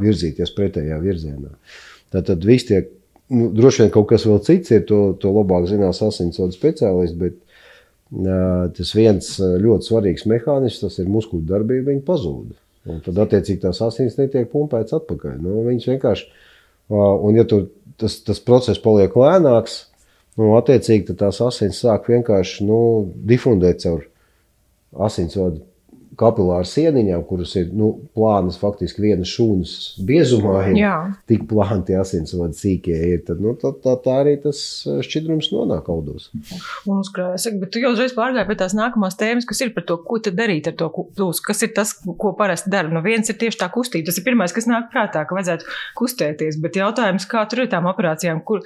virzīties 0.00 0.54
pretējā 0.56 0.96
virzienā. 1.02 1.50
Tad, 2.14 2.28
tad 2.30 2.46
viss 2.46 2.68
tiek 2.70 2.88
nu, 3.30 3.50
droši 3.54 3.84
vien 3.84 3.92
kaut 3.94 4.08
kas 4.10 4.26
vēl 4.28 4.40
cits 4.46 4.72
ir, 4.74 4.84
to, 4.88 5.00
to 5.20 5.32
labāk 5.34 5.68
zinās 5.70 6.02
asinsvadu 6.06 6.56
speciālists, 6.56 7.18
bet 7.18 7.36
tas 8.10 8.94
viens 8.96 9.28
ļoti 9.38 9.86
svarīgs 9.86 10.26
mehānisms, 10.30 10.80
tas 10.82 10.98
ir 10.98 11.10
muskuļu 11.12 11.46
darbība, 11.46 11.90
viņa 11.92 12.04
pazūd. 12.06 12.56
Un 12.90 13.02
tad, 13.04 13.18
attiecīgi, 13.26 13.60
tās 13.62 13.82
asins 13.84 14.16
netiek 14.18 14.48
pumpētas 14.50 14.96
atpakaļ. 14.98 15.36
Nu, 15.44 15.60
viņš 15.66 15.86
vienkārši, 15.92 16.28
un 16.96 17.36
ja 17.36 17.44
tu, 17.48 17.62
tas, 18.00 18.18
tas 18.26 18.40
process 18.42 18.80
paliek 18.82 19.14
lēnāks, 19.20 19.82
nu, 20.40 20.54
attiecīgi, 20.56 21.16
tās 21.20 21.42
asins 21.44 21.82
sāk 21.84 22.08
vienkārši 22.10 22.66
nu, 22.66 22.80
difundēt 23.30 23.84
caur 23.84 24.06
asinsvadu 25.06 25.62
kapilāru 26.20 26.68
sieniņām, 26.68 27.24
kuras 27.28 27.54
ir 27.58 27.70
nu, 27.76 27.90
plānas 28.16 28.58
faktiski 28.60 29.04
vienas 29.06 29.30
šūnas 29.32 29.74
biezumā, 30.06 30.56
ir 30.72 31.16
tik 31.30 31.46
plāni 31.50 31.86
tie 31.88 31.96
asinsvadi 32.00 32.58
sīkie 32.58 32.96
ir, 33.12 33.22
tad, 33.26 33.40
nu, 33.42 33.54
tā, 33.60 33.72
tā, 33.84 33.96
tā 34.04 34.18
arī 34.22 34.36
tas 34.42 34.60
šķidrums 35.06 35.50
nonāk 35.54 35.88
audos. 35.92 36.28
Un 36.84 37.00
uzkrājas, 37.00 37.48
bet 37.60 37.72
tu 37.74 37.82
jau 37.82 37.94
uzreiz 37.94 38.14
pārgāji 38.16 38.48
pie 38.50 38.58
tās 38.60 38.76
nākamās 38.76 39.18
tēmas, 39.20 39.48
kas 39.48 39.62
ir 39.64 39.74
par 39.76 39.86
to, 39.88 39.98
ko 40.04 40.20
tad 40.22 40.38
darīt 40.38 40.70
ar 40.70 40.76
to 40.80 40.90
plūsmu. 40.92 41.46
Kas 41.46 41.64
ir 41.66 41.74
tas, 41.76 41.94
ko 42.04 42.34
parasti 42.38 42.72
dara? 42.72 42.90
Nu, 42.92 43.02
viens 43.04 43.28
ir 43.30 43.38
tieši 43.40 43.60
tā 43.62 43.70
kustība. 43.72 44.10
Tas 44.10 44.20
ir 44.20 44.26
pirmais, 44.26 44.54
kas 44.54 44.68
nāk 44.70 44.90
prātā, 44.92 45.24
ka 45.26 45.36
vajadzētu 45.36 45.68
kustēties, 45.98 46.60
bet 46.62 46.78
jautājums, 46.80 47.28
kā 47.30 47.44
tur 47.50 47.64
ir 47.64 47.70
tām 47.72 47.88
operācijām, 47.90 48.42
kur, 48.46 48.64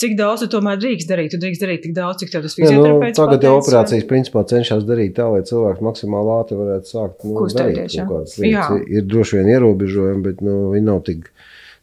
cik 0.00 0.16
daudz 0.18 0.44
tu 0.44 0.48
tomēr 0.52 0.80
drīkst 0.80 1.10
darīt? 1.10 1.32
Tu 1.34 1.40
drīkst 1.42 1.64
darīt 1.64 1.84
tik 1.86 1.96
daudz, 1.96 2.22
cik 2.22 2.32
tev 2.32 2.46
tas 2.46 2.56
fizioterapeits. 2.58 3.18
Nu, 3.18 3.24
tagad 3.24 3.46
jau 3.48 3.54
operācijas 3.60 4.06
principā 4.10 4.44
cenšas 4.48 4.86
darīt 4.88 5.16
tā, 5.18 5.28
lai 5.32 5.42
cilvēks 5.48 5.84
maksimāli 5.84 6.36
ātri 6.38 6.60
varētu 6.60 6.92
sākt 6.92 7.26
nu, 7.26 7.36
kustēties. 7.40 7.98
Ir 8.98 9.08
droši 9.08 9.40
vien 9.40 9.52
ierobežojumi, 9.56 10.24
bet 10.28 10.44
nu, 10.46 10.58
viņi 10.76 10.88
nav 10.88 11.02
tik 11.08 11.32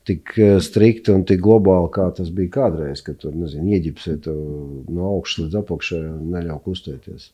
tik 0.10 0.34
eh, 0.42 0.56
strikti 0.64 1.14
un 1.14 1.26
tik 1.28 1.42
globāli, 1.44 1.92
kā 1.94 2.08
tas 2.18 2.32
bija 2.34 2.56
kādreiz, 2.56 3.04
kad 3.06 3.20
tur 3.22 3.36
ieģipsē 3.36 4.16
no 4.26 5.12
augšas 5.12 5.44
līdz 5.46 5.60
apakšai 5.62 6.02
un 6.08 6.32
neļauj 6.34 6.64
kustēties. 6.66 7.30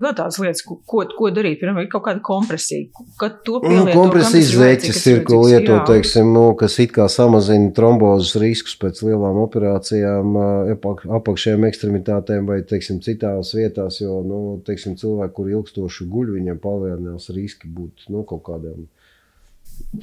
Vēl 0.00 0.14
tādas 0.16 0.38
lietas, 0.40 0.62
ko, 0.64 0.78
ko 1.12 1.28
darīt. 1.34 1.58
Piemēram, 1.60 1.82
ir 1.84 1.90
kaut 1.92 2.06
kāda 2.06 2.22
kompresija. 2.24 2.86
Kad 3.20 3.42
to 3.44 3.58
nu, 3.58 3.68
pielieto, 3.68 3.96
kompresijas 3.98 4.52
zeķis 4.56 5.00
ir, 5.12 5.20
ko 5.28 5.42
lieto, 5.44 5.76
teiksim, 5.88 6.30
nu, 6.32 6.44
kas 6.60 6.78
it 6.80 6.94
kā 6.96 7.04
samazina 7.12 7.68
trombozes 7.76 8.32
riskus 8.40 8.78
pēc 8.80 9.02
lielām 9.04 9.42
operācijām, 9.42 10.38
apakšējām 11.20 11.68
ekstremitātēm 11.68 12.48
vai, 12.48 12.62
teiksim, 12.70 13.02
citās 13.04 13.52
vietās, 13.58 14.00
jo, 14.00 14.22
nu, 14.24 14.40
teiksim, 14.64 14.96
cilvēki, 15.00 15.36
kur 15.36 15.52
ilgstoši 15.52 16.08
guļ, 16.14 16.32
viņiem 16.38 16.64
palielinās 16.64 17.28
riski 17.36 17.68
būt, 17.68 18.08
nu, 18.08 18.24
kaut 18.28 18.46
kādiem 18.48 18.88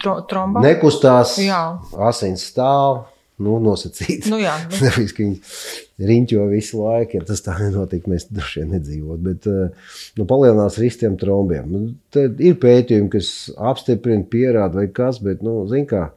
Tro, 0.01 0.17
trombām. 0.29 0.65
Nekustās, 0.65 1.35
Jā. 1.41 1.61
asins 2.09 2.47
stāv 2.49 3.05
nu, 3.43 3.57
nosacīts. 3.63 4.29
Nu, 4.31 4.39
jā, 4.41 4.55
nu. 4.69 4.81
Nevis, 4.85 5.13
ka 5.15 5.23
viņi 5.23 6.09
riņķo 6.11 6.45
visu 6.51 6.83
laiku, 6.83 7.19
ja 7.19 7.27
tas 7.27 7.43
tā 7.45 7.57
nenotiek, 7.61 8.05
mēs 8.09 8.27
droši 8.31 8.63
vien 8.63 8.75
nedzīvot. 8.77 9.23
Bet 9.23 9.49
eh, 9.51 9.95
nu, 10.19 10.27
palielinās 10.29 10.79
riskiem 10.81 11.17
trombiem. 11.21 11.69
Nu, 11.71 11.83
ir 12.23 12.59
pētījumi, 12.61 13.11
kas 13.13 13.31
apstiprina, 13.57 14.25
pierāda 14.31 14.81
vai 14.81 14.87
kas, 14.93 15.21
bet, 15.23 15.45
nu, 15.45 15.61
zin 15.71 15.89
kā, 15.89 16.07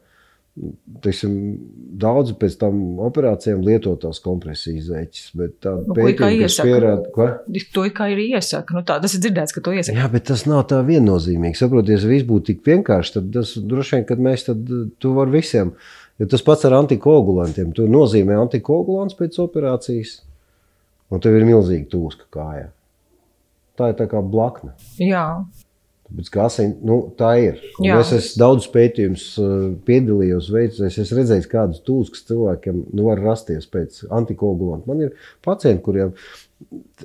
Teiksim, 1.01 1.35
daudzi 2.03 2.35
pēc 2.37 2.57
tam 2.61 2.99
operācijām 3.07 3.63
lieto 3.65 3.93
tās 4.03 4.19
kompresijas 4.21 4.89
zeķes. 4.91 5.29
Bet 5.39 5.55
tā 5.65 5.77
nu, 5.79 5.95
pētījumi, 5.97 6.41
kas 6.43 6.57
pierāda, 6.67 7.07
ko? 7.15 7.29
To 7.77 7.85
kā 7.97 8.09
ir 8.13 8.21
iesaka. 8.25 8.75
Nu, 8.77 8.83
tā, 8.87 8.99
tas 9.01 9.15
ir 9.17 9.23
dzirdēts, 9.25 9.55
ka 9.57 9.63
to 9.65 9.73
iesaka. 9.77 9.97
Jā, 9.97 10.09
bet 10.13 10.27
tas 10.29 10.45
nav 10.51 10.67
tā 10.73 10.83
viennozīmīgi. 10.85 11.57
Saproties, 11.57 12.05
ja 12.05 12.11
viss 12.11 12.29
būtu 12.29 12.51
tik 12.51 12.67
vienkārši, 12.67 13.15
tad 13.17 13.31
tas 13.39 13.55
droši 13.73 13.97
vien, 13.97 14.07
kad 14.11 14.25
mēs 14.27 14.49
tad 14.51 14.75
tu 15.01 15.15
var 15.17 15.33
visiem. 15.33 15.73
Jo 16.21 16.29
tas 16.29 16.45
pats 16.45 16.67
ar 16.69 16.77
antikoagulantiem. 16.83 17.73
Tu 17.77 17.87
nozīmē 17.89 18.37
antikoagulants 18.43 19.17
pēc 19.17 19.39
operācijas, 19.41 20.19
un 21.09 21.23
tev 21.25 21.39
ir 21.39 21.49
milzīga 21.49 21.89
tūska 21.95 22.29
kājā. 22.37 22.69
Tā 23.81 23.93
ir 23.93 23.97
tā 23.97 24.07
kā 24.11 24.21
blakne. 24.21 24.75
Jā. 25.01 25.25
Tāpēc, 26.11 26.29
asin, 26.43 26.75
nu, 26.85 26.99
tā 27.17 27.31
ir. 27.39 27.63
Es 27.87 28.11
esmu 28.13 28.43
daudz 28.43 28.67
pētījumus 28.75 29.25
uh, 29.41 29.51
piedalījos, 29.87 30.51
veicu, 30.53 30.83
es 30.89 30.99
esmu 30.99 31.21
redzējis, 31.21 31.49
kādas 31.49 31.81
tūskas 31.87 32.27
cilvēkiem 32.29 32.83
nu, 32.91 33.07
var 33.07 33.23
rasties 33.23 33.69
pēc 33.71 34.03
antikoagulanta. 34.19 34.91
Man 34.91 35.07
ir 35.07 35.15
pacienti, 35.47 35.85
kuriem 35.87 36.13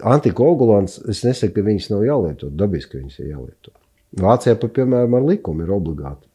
antikoagulants, 0.02 0.98
es 1.12 1.22
nesaku, 1.24 1.54
ka 1.60 1.68
viņas 1.70 1.92
nav 1.94 2.04
jālieto, 2.08 2.50
dabiski 2.50 3.00
viņas 3.00 3.22
ir 3.22 3.30
jālieto. 3.36 3.76
Vācijā, 4.26 4.58
piemēram, 4.66 5.20
ar 5.20 5.30
likumu 5.30 5.64
ir 5.64 5.76
obligāti. 5.76 6.26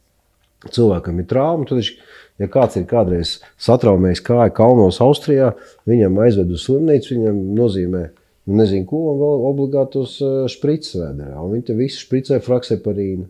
Cilvēkam 0.71 1.21
ir 1.23 1.29
trauma, 1.29 1.67
tad 1.67 1.81
viņš 1.81 1.93
Ja 2.40 2.49
kāds 2.49 2.78
ir 2.80 2.87
kādreiz 2.88 3.35
satraumējis 3.61 4.23
kāju 4.25 4.54
kalnos 4.56 5.00
Austrijā, 5.04 5.52
viņam 5.88 6.16
aizved 6.25 6.54
uz 6.56 6.64
slimnīcu, 6.64 7.12
viņam 7.18 7.42
nozīmē, 7.59 8.06
nu, 8.49 8.56
nezinu, 8.62 8.87
ko, 8.88 9.02
un 9.12 9.20
vēl 9.20 9.44
obligāti 9.50 10.00
uz 10.00 10.16
eh, 10.25 10.40
šprices 10.49 10.97
vēderā. 11.02 11.37
Un 11.37 11.52
viņi 11.56 11.68
te 11.68 11.76
visu 11.76 12.00
špricē 12.06 12.40
frakseparīnu 12.47 13.28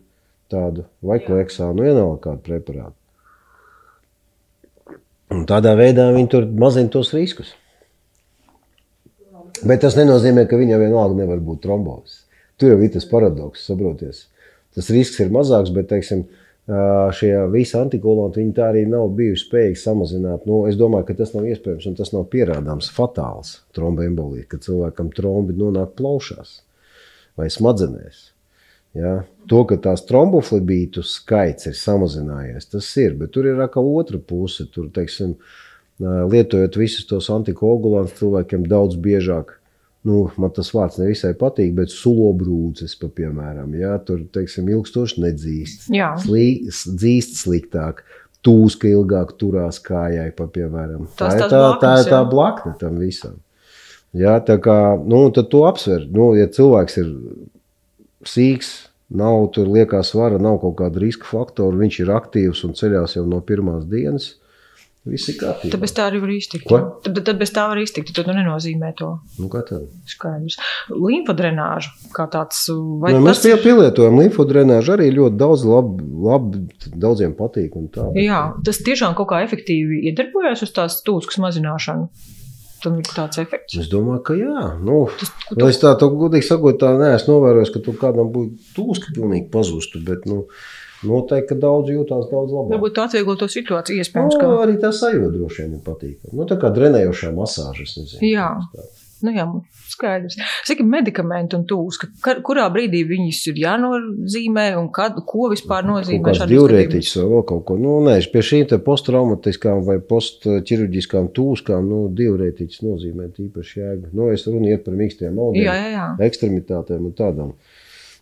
tādu 0.51 0.87
vai 1.07 1.19
kleksānu, 1.25 1.83
vienalga 1.89 2.21
kādu 2.29 2.45
preparātu. 2.47 2.97
Un 5.31 5.45
tādā 5.47 5.77
veidā 5.79 6.09
viņi 6.15 6.31
tur 6.31 6.47
mazina 6.59 6.91
tos 6.91 7.13
riskus. 7.15 7.53
Bet 9.67 9.83
tas 9.85 9.97
nenozīmē, 9.99 10.47
ka 10.49 10.59
viņam 10.59 10.83
vienalga 10.83 11.19
nevar 11.19 11.43
būt 11.45 11.63
trombozes. 11.67 12.25
Tur 12.59 12.75
jau 12.75 12.81
ir 12.83 12.93
tas 12.95 13.07
paradoks, 13.09 13.67
saproties. 13.69 14.25
Tas 14.77 14.91
risks 14.93 15.21
ir 15.23 15.31
mazāks, 15.35 15.73
bet, 15.75 15.89
teiksim, 15.91 16.25
šie 17.17 17.33
visi 17.51 17.77
antikolanti, 17.79 18.41
viņi 18.43 18.53
tā 18.57 18.69
arī 18.71 18.83
nav 18.89 19.09
bijuši 19.19 19.47
spējīgi 19.47 19.79
samazināt. 19.81 20.45
Nu, 20.49 20.63
es 20.71 20.77
domāju, 20.79 21.09
ka 21.09 21.17
tas 21.19 21.33
nav 21.35 21.49
iespējams 21.51 21.89
un 21.91 21.97
tas 21.99 22.13
nav 22.15 22.27
pierādāms 22.33 22.91
fatāls 22.95 23.57
tromboembolija, 23.77 24.47
ka 24.51 24.61
cilvēkam 24.63 25.11
trombi 25.17 25.57
nonāk 25.59 25.97
plaušās 25.99 26.61
vai 27.41 27.49
smadzenēs. 27.51 28.29
Ja? 28.99 29.21
To, 29.51 29.65
ka 29.67 29.79
tās 29.83 30.05
tromboflebītu 30.09 31.03
skaits 31.07 31.71
ir 31.71 31.79
samazinājies, 31.79 32.71
tas 32.75 32.91
ir, 33.03 33.17
bet 33.19 33.33
tur 33.35 33.49
ir 33.51 33.63
atkal 33.63 33.89
otra 33.91 34.21
puse. 34.23 34.67
Tur, 34.71 34.91
teiksim, 34.95 35.37
lietojot 36.01 36.79
visus 36.81 37.09
tos 37.09 37.31
antikoagulantus, 37.33 38.19
cilvēkiem 38.21 38.67
daudz 38.71 38.99
biežāk 39.01 39.57
nu, 40.09 40.23
man 40.41 40.53
tas 40.57 40.71
vārds 40.75 40.99
nevisai 41.01 41.35
patīk, 41.39 41.75
bet 41.77 41.93
sulobrūces, 41.93 42.97
pa, 43.01 43.11
piemēram, 43.21 43.75
ja, 43.79 43.97
tur, 44.05 44.23
teiksim, 44.33 44.71
ilgstoši 44.73 45.25
nedzīst, 45.27 45.87
Slī, 46.23 46.47
dzīst 46.71 47.39
sliktāk, 47.43 48.03
tūska 48.47 48.89
ilgāk 48.89 49.37
turās 49.41 49.81
kājai, 49.85 50.31
pa, 50.37 50.49
piemēram. 50.49 51.07
Tas 51.19 51.37
tā 51.37 51.45
ir 51.45 51.53
tā, 51.53 51.61
blaknes, 51.61 51.81
tā, 51.85 51.95
ir 52.01 52.13
tā 52.15 52.21
blakne 52.31 52.75
tam 52.81 53.01
visam. 53.03 53.39
Ja, 54.17 54.39
tā 54.43 54.57
kā, 54.63 54.79
nu, 55.07 55.27
tad 55.35 55.53
to 55.53 55.65
apsver, 55.69 56.09
nu, 56.11 56.33
ja 56.39 56.49
cilvēks 56.51 56.97
ir 57.03 57.11
sīks, 58.27 58.73
nav 59.11 59.51
tur 59.55 59.71
liekā 59.71 60.01
svara, 60.07 60.41
nav 60.43 60.59
kaut 60.65 60.79
kāda 60.81 61.03
riska 61.03 61.29
faktora, 61.29 61.79
viņš 61.79 62.01
ir 62.03 62.13
aktīvs 62.15 62.65
un 62.67 62.75
ceļās 62.79 63.19
jau 63.19 63.27
no 63.29 63.41
pirmās 63.45 63.85
dienas, 63.91 64.33
Viss 65.09 65.31
ir 65.33 65.37
kārtībā. 65.41 65.73
Tad 65.73 65.81
bez 65.81 65.95
tā 65.97 66.07
arī 66.11 66.19
var 66.21 66.31
iztikt. 66.35 66.67
Ko? 66.69 66.79
Tad, 67.01 67.23
tad 67.25 67.39
bez 67.41 67.53
tā 67.57 67.63
var 67.71 67.79
iztikt. 67.81 68.11
Tad 68.17 68.27
nenozīmē 68.29 68.91
to. 68.99 69.15
Nu, 69.41 69.47
kā 69.53 69.63
tad? 69.65 69.87
Skaidrs. 70.11 70.59
Limfodrenāžu 70.93 72.11
kā 72.13 72.27
tāds. 72.33 72.67
Nu, 72.69 73.23
mēs 73.25 73.41
tas... 73.41 73.63
pielietojam 73.65 74.21
limfodrenāžu 74.21 74.93
arī 74.99 75.09
ļoti 75.17 75.41
daudz 75.41 75.65
labi, 75.65 76.05
labi 76.27 76.61
daudziem 76.93 77.33
patīk. 77.39 77.79
Tā, 77.95 78.11
bet... 78.13 78.21
Jā, 78.27 78.43
tas 78.67 78.83
tiešām 78.85 79.17
kaut 79.17 79.31
kā 79.33 79.41
efektīvi 79.47 80.03
iedarbojas 80.11 80.67
uz 80.69 80.75
tās 80.77 81.01
tūskas 81.07 81.41
mazināšanu. 81.47 82.11
Tam 82.85 83.01
ir 83.01 83.09
tāds 83.09 83.41
efekts. 83.41 83.77
Es 83.81 83.89
domāju, 83.93 84.21
ka 84.25 84.37
jā. 84.37 84.69
Nu, 84.85 85.03
tas, 85.21 85.33
tu... 85.49 85.65
Es 85.69 85.81
tā, 85.81 85.95
tā 86.01 86.09
godīgi 86.13 86.49
sakot, 86.49 86.79
tā 86.81 86.93
neesmu 87.01 87.39
novērojis, 87.39 87.73
ka 87.73 87.83
tur 87.85 87.97
kādam 88.01 88.31
būtu 88.33 88.73
tūska 88.77 89.17
pilnīgi 89.17 89.49
pazustu. 89.53 90.01
Bet, 90.05 90.25
nu, 90.29 90.47
Noteikti, 91.09 91.49
ka 91.49 91.57
daudz 91.63 91.93
jūtas 91.93 92.29
daudz 92.29 92.53
labāk. 92.53 92.75
Varbūt 92.75 92.97
tā 92.99 93.07
atvieglo 93.09 93.37
to 93.41 93.49
situāciju. 93.49 94.03
Iespējams, 94.03 94.37
no, 94.37 94.41
ka 94.41 94.65
arī 94.67 94.77
tā 94.83 94.91
sajūta 94.93 95.33
droši 95.37 95.65
vien 95.65 95.77
ir 95.79 95.85
patīkama. 95.87 96.35
Nu, 96.37 96.49
tā 96.51 96.59
kā 96.61 96.73
drenējošā 96.77 97.33
masāža. 97.37 97.87
Jā. 98.21 98.51
Nu, 99.21 99.33
jā, 99.37 99.45
skaidrs. 99.93 100.37
Saki, 100.65 100.85
medikamenti 100.89 101.57
un 101.59 101.67
tūs, 101.69 101.99
ka, 102.01 102.37
kurā 102.45 102.65
brīdī 102.73 103.03
viņus 103.09 103.41
ir 103.51 103.59
jānozīmē 103.61 104.65
un 104.81 104.89
kad, 104.97 105.19
ko 105.29 105.51
vispār 105.53 105.85
nozīmē 105.89 106.33
šādi 106.39 106.57
diurētiķis 106.57 107.19
vai 107.21 107.27
vēl 107.35 107.45
kaut 107.51 107.67
ko. 107.69 107.77
Nu, 107.81 107.99
nē, 108.07 108.17
pie 108.33 108.45
šīm 108.51 108.73
posttraumatiskām 108.87 109.83
vai 109.85 109.99
postķirurģiskām 110.13 111.29
tūskām, 111.37 111.91
nu, 111.93 112.01
diurētiķis 112.17 112.85
nozīmē 112.87 113.29
tīpaši 113.37 113.83
jēga. 113.83 114.15
Nu, 114.17 114.31
es 114.33 114.47
runāju 114.49 114.81
par 114.87 114.97
mīkstiem 115.03 115.45
audiem, 115.45 116.25
ekstremitātēm 116.31 117.11
un 117.11 117.17
tādām. 117.21 117.53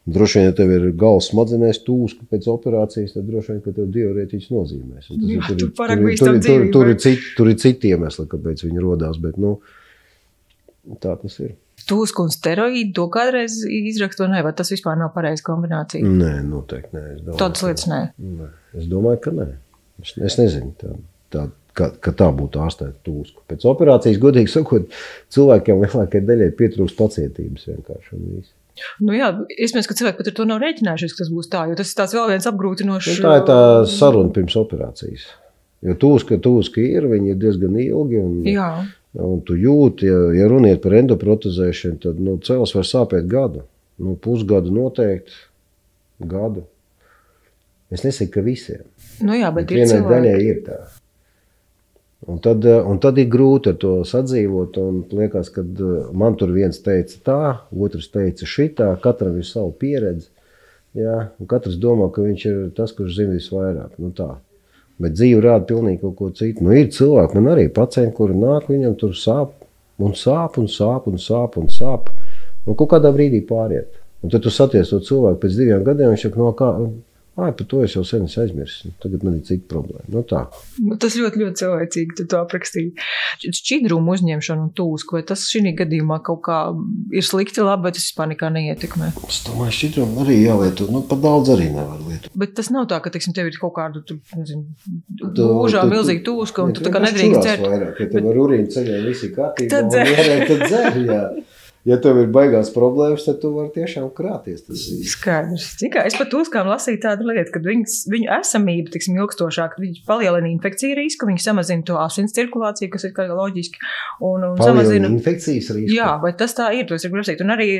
Droši 0.09 0.38
vien, 0.38 0.47
ja 0.49 0.55
tev 0.57 0.71
ir 0.73 0.85
galvas 0.97 1.29
smadzenēs 1.33 1.83
tūska 1.85 2.25
pēc 2.31 2.47
operācijas, 2.49 3.12
tad 3.17 3.27
droši 3.29 3.53
vien, 3.53 3.62
ka 3.65 3.73
tev 3.77 3.88
diurētiķis 3.93 4.50
nozīmēs. 4.55 5.09
Tas, 5.11 5.25
Jā, 5.29 5.41
tur, 5.50 5.59
tur, 5.61 5.73
tur, 5.77 6.15
tur, 6.21 6.38
tur, 6.47 6.67
tur, 6.73 6.91
ir 6.93 7.00
citi, 7.03 7.33
tur 7.37 7.50
ir 7.53 7.59
citi 7.61 7.93
iemesli, 7.93 8.25
kāpēc 8.31 8.65
viņi 8.65 8.85
rodās, 8.85 9.19
bet 9.21 9.37
nu, 9.43 9.59
tā 11.03 11.17
tas 11.21 11.38
ir. 11.45 11.53
Tūska 11.88 12.25
un 12.25 12.33
steroīdi 12.33 12.95
to 12.97 13.07
kādreiz 13.12 13.61
izrakst, 13.69 14.21
vai 14.23 14.31
ne? 14.33 14.43
Vai 14.45 14.53
tas 14.57 14.73
vispār 14.73 14.97
nav 15.00 15.12
pareiza 15.15 15.45
kombinācija? 15.47 16.05
Nē, 16.05 16.33
noteikti 16.47 16.97
nē. 16.97 17.05
Domāju, 17.21 17.38
Tādas 17.41 17.65
lietas 17.65 17.88
nē. 17.88 18.00
nē. 18.41 18.50
Es 18.81 18.91
domāju, 18.91 19.23
ka 19.25 19.33
nē. 19.37 19.49
Es, 20.03 20.15
es 20.31 20.38
nezinu, 20.41 20.73
tā, 20.81 20.95
tā, 21.35 21.47
ka, 21.79 21.91
ka 22.05 22.12
tā 22.19 22.29
būtu 22.35 22.61
ārstēta 22.65 22.97
tūska. 23.07 23.45
Pēc 23.50 23.67
operācijas, 23.71 24.21
godīgi 24.23 24.53
sakot, 24.53 24.88
cilvēkiem 25.35 25.85
lielākajai 25.85 26.29
daļai 26.29 26.50
pietrūkst 26.59 26.99
pacietības 26.99 27.69
vienkārši. 27.71 28.15
Un 28.19 28.27
viss. 28.37 28.55
Nu 29.05 29.17
jā, 29.17 29.33
iespējams, 29.55 29.89
ka 29.89 29.97
cilvēki 29.99 30.21
pat 30.21 30.31
ar 30.31 30.37
to 30.39 30.47
nav 30.49 30.63
rēķinājušies, 30.63 31.15
ka 31.15 31.23
tas 31.23 31.33
būs 31.35 31.51
tā, 31.53 31.65
jo 31.71 31.79
tas 31.79 31.93
ir 31.93 31.99
tāds 32.01 32.17
vēl 32.17 32.33
viens 32.33 32.49
apgrūtinošs. 32.51 33.11
Nu, 33.19 33.27
tā 33.27 33.35
ir 33.41 33.45
tā 33.49 33.59
saruna 33.93 34.35
pirms 34.35 34.57
operācijas. 34.61 35.27
Jo 35.87 35.95
tūska, 35.99 36.41
tūska 36.43 36.83
ir, 36.83 37.07
viņi 37.11 37.35
ir 37.35 37.43
diezgan 37.43 37.77
ilgi. 37.79 38.23
Un, 38.23 38.39
jā. 38.49 38.71
un 39.25 39.43
tu 39.47 39.59
jūti, 39.59 40.09
ja, 40.11 40.23
ja 40.41 40.49
runiet 40.51 40.83
par 40.83 40.97
endoprotezēšanu, 40.99 42.01
tad 42.03 42.19
nu, 42.23 42.39
cēlus 42.43 42.75
var 42.75 42.89
sāpēt 42.89 43.29
gadu. 43.31 43.63
Nu, 44.03 44.15
pusgadu 44.23 44.75
noteikti, 44.75 45.35
gadu. 46.23 46.67
Es 47.95 48.05
nesaku, 48.05 48.35
ka 48.35 48.45
visiem. 48.45 48.83
Nu 49.25 49.39
jā, 49.39 49.49
bet, 49.55 49.71
bet 49.71 49.79
vienai 49.79 50.03
daļai 50.05 50.39
ir 50.45 50.65
tā. 50.67 50.83
Un 52.27 52.41
tad, 52.43 52.65
un 52.67 52.99
tad 52.99 53.19
ir 53.23 53.29
grūti 53.31 53.71
ar 53.71 53.77
to 53.79 53.93
sadzīvot. 54.09 54.79
Liekas, 55.15 55.53
ka 55.55 55.63
man 56.19 56.35
tur 56.41 56.51
viens 56.55 56.81
teica 56.83 57.21
tā, 57.25 57.43
otrs 57.71 58.11
teica 58.11 58.49
šitā, 58.49 58.89
katram 59.03 59.39
ir 59.39 59.47
sava 59.47 59.71
pieredze. 59.71 60.33
Jā, 60.99 61.29
katrs 61.47 61.77
domā, 61.79 62.09
ka 62.11 62.25
viņš 62.25 62.45
ir 62.49 62.59
tas, 62.75 62.95
kurš 62.97 63.21
zina 63.21 63.37
visvairāk. 63.37 63.95
Nu, 64.03 64.11
tā. 64.17 64.33
Bet 64.99 65.15
dzīve 65.15 65.45
rāda 65.45 65.69
pilnīgi 65.69 66.01
kaut 66.03 66.17
ko 66.19 66.31
citu. 66.35 66.65
Nu, 66.67 66.75
ir 66.75 66.91
cilvēki, 66.95 67.39
man 67.39 67.53
arī 67.55 67.69
pacienti, 67.71 68.17
kuri 68.17 68.35
nāk, 68.35 68.67
viņam 68.73 68.97
tur 68.99 69.15
sāp 69.15 69.55
un 70.03 70.17
sāp 70.19 70.59
un 70.59 70.67
sāp 70.67 71.07
un 71.11 71.21
sāp 71.23 71.59
un 71.61 71.71
sāp. 71.71 72.11
Un 72.67 72.75
kaut 72.75 72.91
kādā 72.97 73.13
brīdī 73.15 73.45
pāriet. 73.47 73.95
Un 74.25 74.33
tad 74.33 74.43
tu 74.43 74.51
saties 74.51 74.91
to 74.91 74.99
cilvēku 75.05 75.45
pēc 75.45 75.61
diviem 75.61 75.85
gadiem, 75.87 76.11
viņš 76.11 76.25
saka, 76.27 76.41
no 76.43 76.51
kā, 76.59 76.73
Ai, 77.38 77.52
par 77.54 77.66
to 77.71 77.85
es 77.87 77.92
jau 77.95 78.02
sen 78.02 78.25
aizmirsu. 78.26 78.90
Tagad 78.99 79.23
man 79.23 79.37
ir 79.38 79.45
cita 79.47 79.68
problēma. 79.71 80.02
Nu, 80.11 80.25
tā. 80.26 80.40
nu, 80.83 80.97
tas 80.99 81.14
ļoti, 81.14 81.38
ļoti 81.45 81.61
cilvēcīgi, 81.61 82.16
tu 82.18 82.25
to 82.33 82.40
aprakstīji. 82.42 82.95
Šķidrumu 83.54 84.16
uzņemšanu 84.16 84.64
un 84.66 84.73
tūsku, 84.75 85.18
vai 85.18 85.23
tas 85.28 85.45
šī 85.47 85.71
gadījumā 85.78 86.18
kaut 86.26 86.40
kā 86.49 86.59
ir 87.14 87.26
slikti, 87.26 87.62
labi, 87.62 87.87
vai 87.87 87.92
tas 87.95 88.09
vispār 88.09 88.33
nekā 88.33 88.50
neietekmē? 88.57 89.12
Es 89.28 89.45
domāju, 89.47 89.76
šķidrumu 89.76 90.25
arī 90.25 90.40
jālieto. 90.40 90.88
Nu, 90.90 91.04
pat 91.07 91.23
daudz 91.23 91.52
arī 91.54 91.68
nevar 91.76 92.02
lietot. 92.09 92.35
Bet 92.42 92.57
tas 92.59 92.73
nav 92.75 92.88
tā, 92.90 92.99
ka, 93.04 93.14
teiksim, 93.14 93.37
tev 93.37 93.52
ir 93.52 93.61
kaut 93.62 93.76
kāda, 93.78 94.02
tu, 94.09 94.18
nezinu, 94.35 94.66
mūžā 95.38 95.85
milzīga 95.87 96.26
tūska, 96.26 96.66
un 96.66 96.75
tu 96.75 96.83
tā 96.83 96.90
kā 96.95 97.04
nedrīkst 97.07 97.38
dzert. 97.45 97.62
Vairāk, 97.68 98.02
ja 98.02 98.11
tev 98.11 98.18
bet... 98.18 98.33
ar 98.33 98.42
urīnu 98.47 98.75
ceļiem 98.75 99.07
visi 99.12 99.30
kārtībā, 99.37 99.87
tad. 99.95 99.95
Tad 100.49 100.66
dzer, 100.66 101.00
jā 101.07 101.23
ja 101.88 101.97
tev 102.02 102.18
ir 102.21 102.28
baigās 102.33 102.71
problēmas, 102.75 103.25
tad 103.26 103.38
tu 103.42 103.50
vari 103.54 103.71
tiešām 103.75 104.11
krāties. 104.16 104.64
Skaidrs. 105.12 105.68
Kā, 105.92 106.04
es 106.09 106.16
pat 106.18 106.35
uzskām 106.37 106.68
lasīju 106.68 107.00
tādu 107.04 107.28
lietu, 107.30 107.54
ka 107.54 107.62
viņas, 107.64 107.97
viņu 108.12 108.28
esamība 108.38 108.92
tiksim 108.95 109.16
ilgstošāk, 109.18 109.78
viņi 109.80 110.02
palielina 110.09 110.50
infekciju 110.52 110.99
risku, 110.99 111.28
viņi 111.30 111.45
samazina 111.45 111.87
to 111.88 111.99
asins 112.02 112.37
cirkulāciju, 112.37 112.90
kas 112.92 113.09
ir 113.09 113.14
kā 113.16 113.28
loģiski. 113.30 113.80
Un, 114.28 114.45
un 114.50 114.61
samazina 114.61 115.11
infekcijas 115.12 115.71
risku. 115.76 115.95
Jā, 115.97 116.11
bet 116.23 116.38
tas 116.42 116.57
tā 116.59 116.71
ir, 116.76 116.90
es 116.92 117.07
gribu 117.07 117.25
teikt. 117.26 117.45
Un 117.47 117.54
arī 117.54 117.71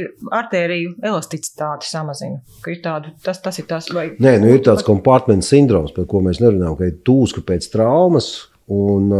artēriju 0.41 0.97
elasticitāti 1.05 1.91
samazina. 1.91 2.41
Tādu, 2.65 3.13
tas, 3.25 3.43
tas 3.45 3.61
ir 3.61 3.69
tas, 3.69 3.91
vai... 3.95 4.09
Nē, 4.23 4.39
nu 4.43 4.53
ir 4.55 4.65
tāds 4.65 4.87
kompartments 4.87 5.51
sindroms, 5.53 5.93
par 5.97 6.09
ko 6.09 6.23
mēs 6.25 6.41
nerunājam, 6.43 6.79
ka 6.79 6.89
ir 6.89 6.99
tūska 7.07 7.43
pēc 7.49 7.69
traumas, 7.73 8.33
un, 8.73 9.13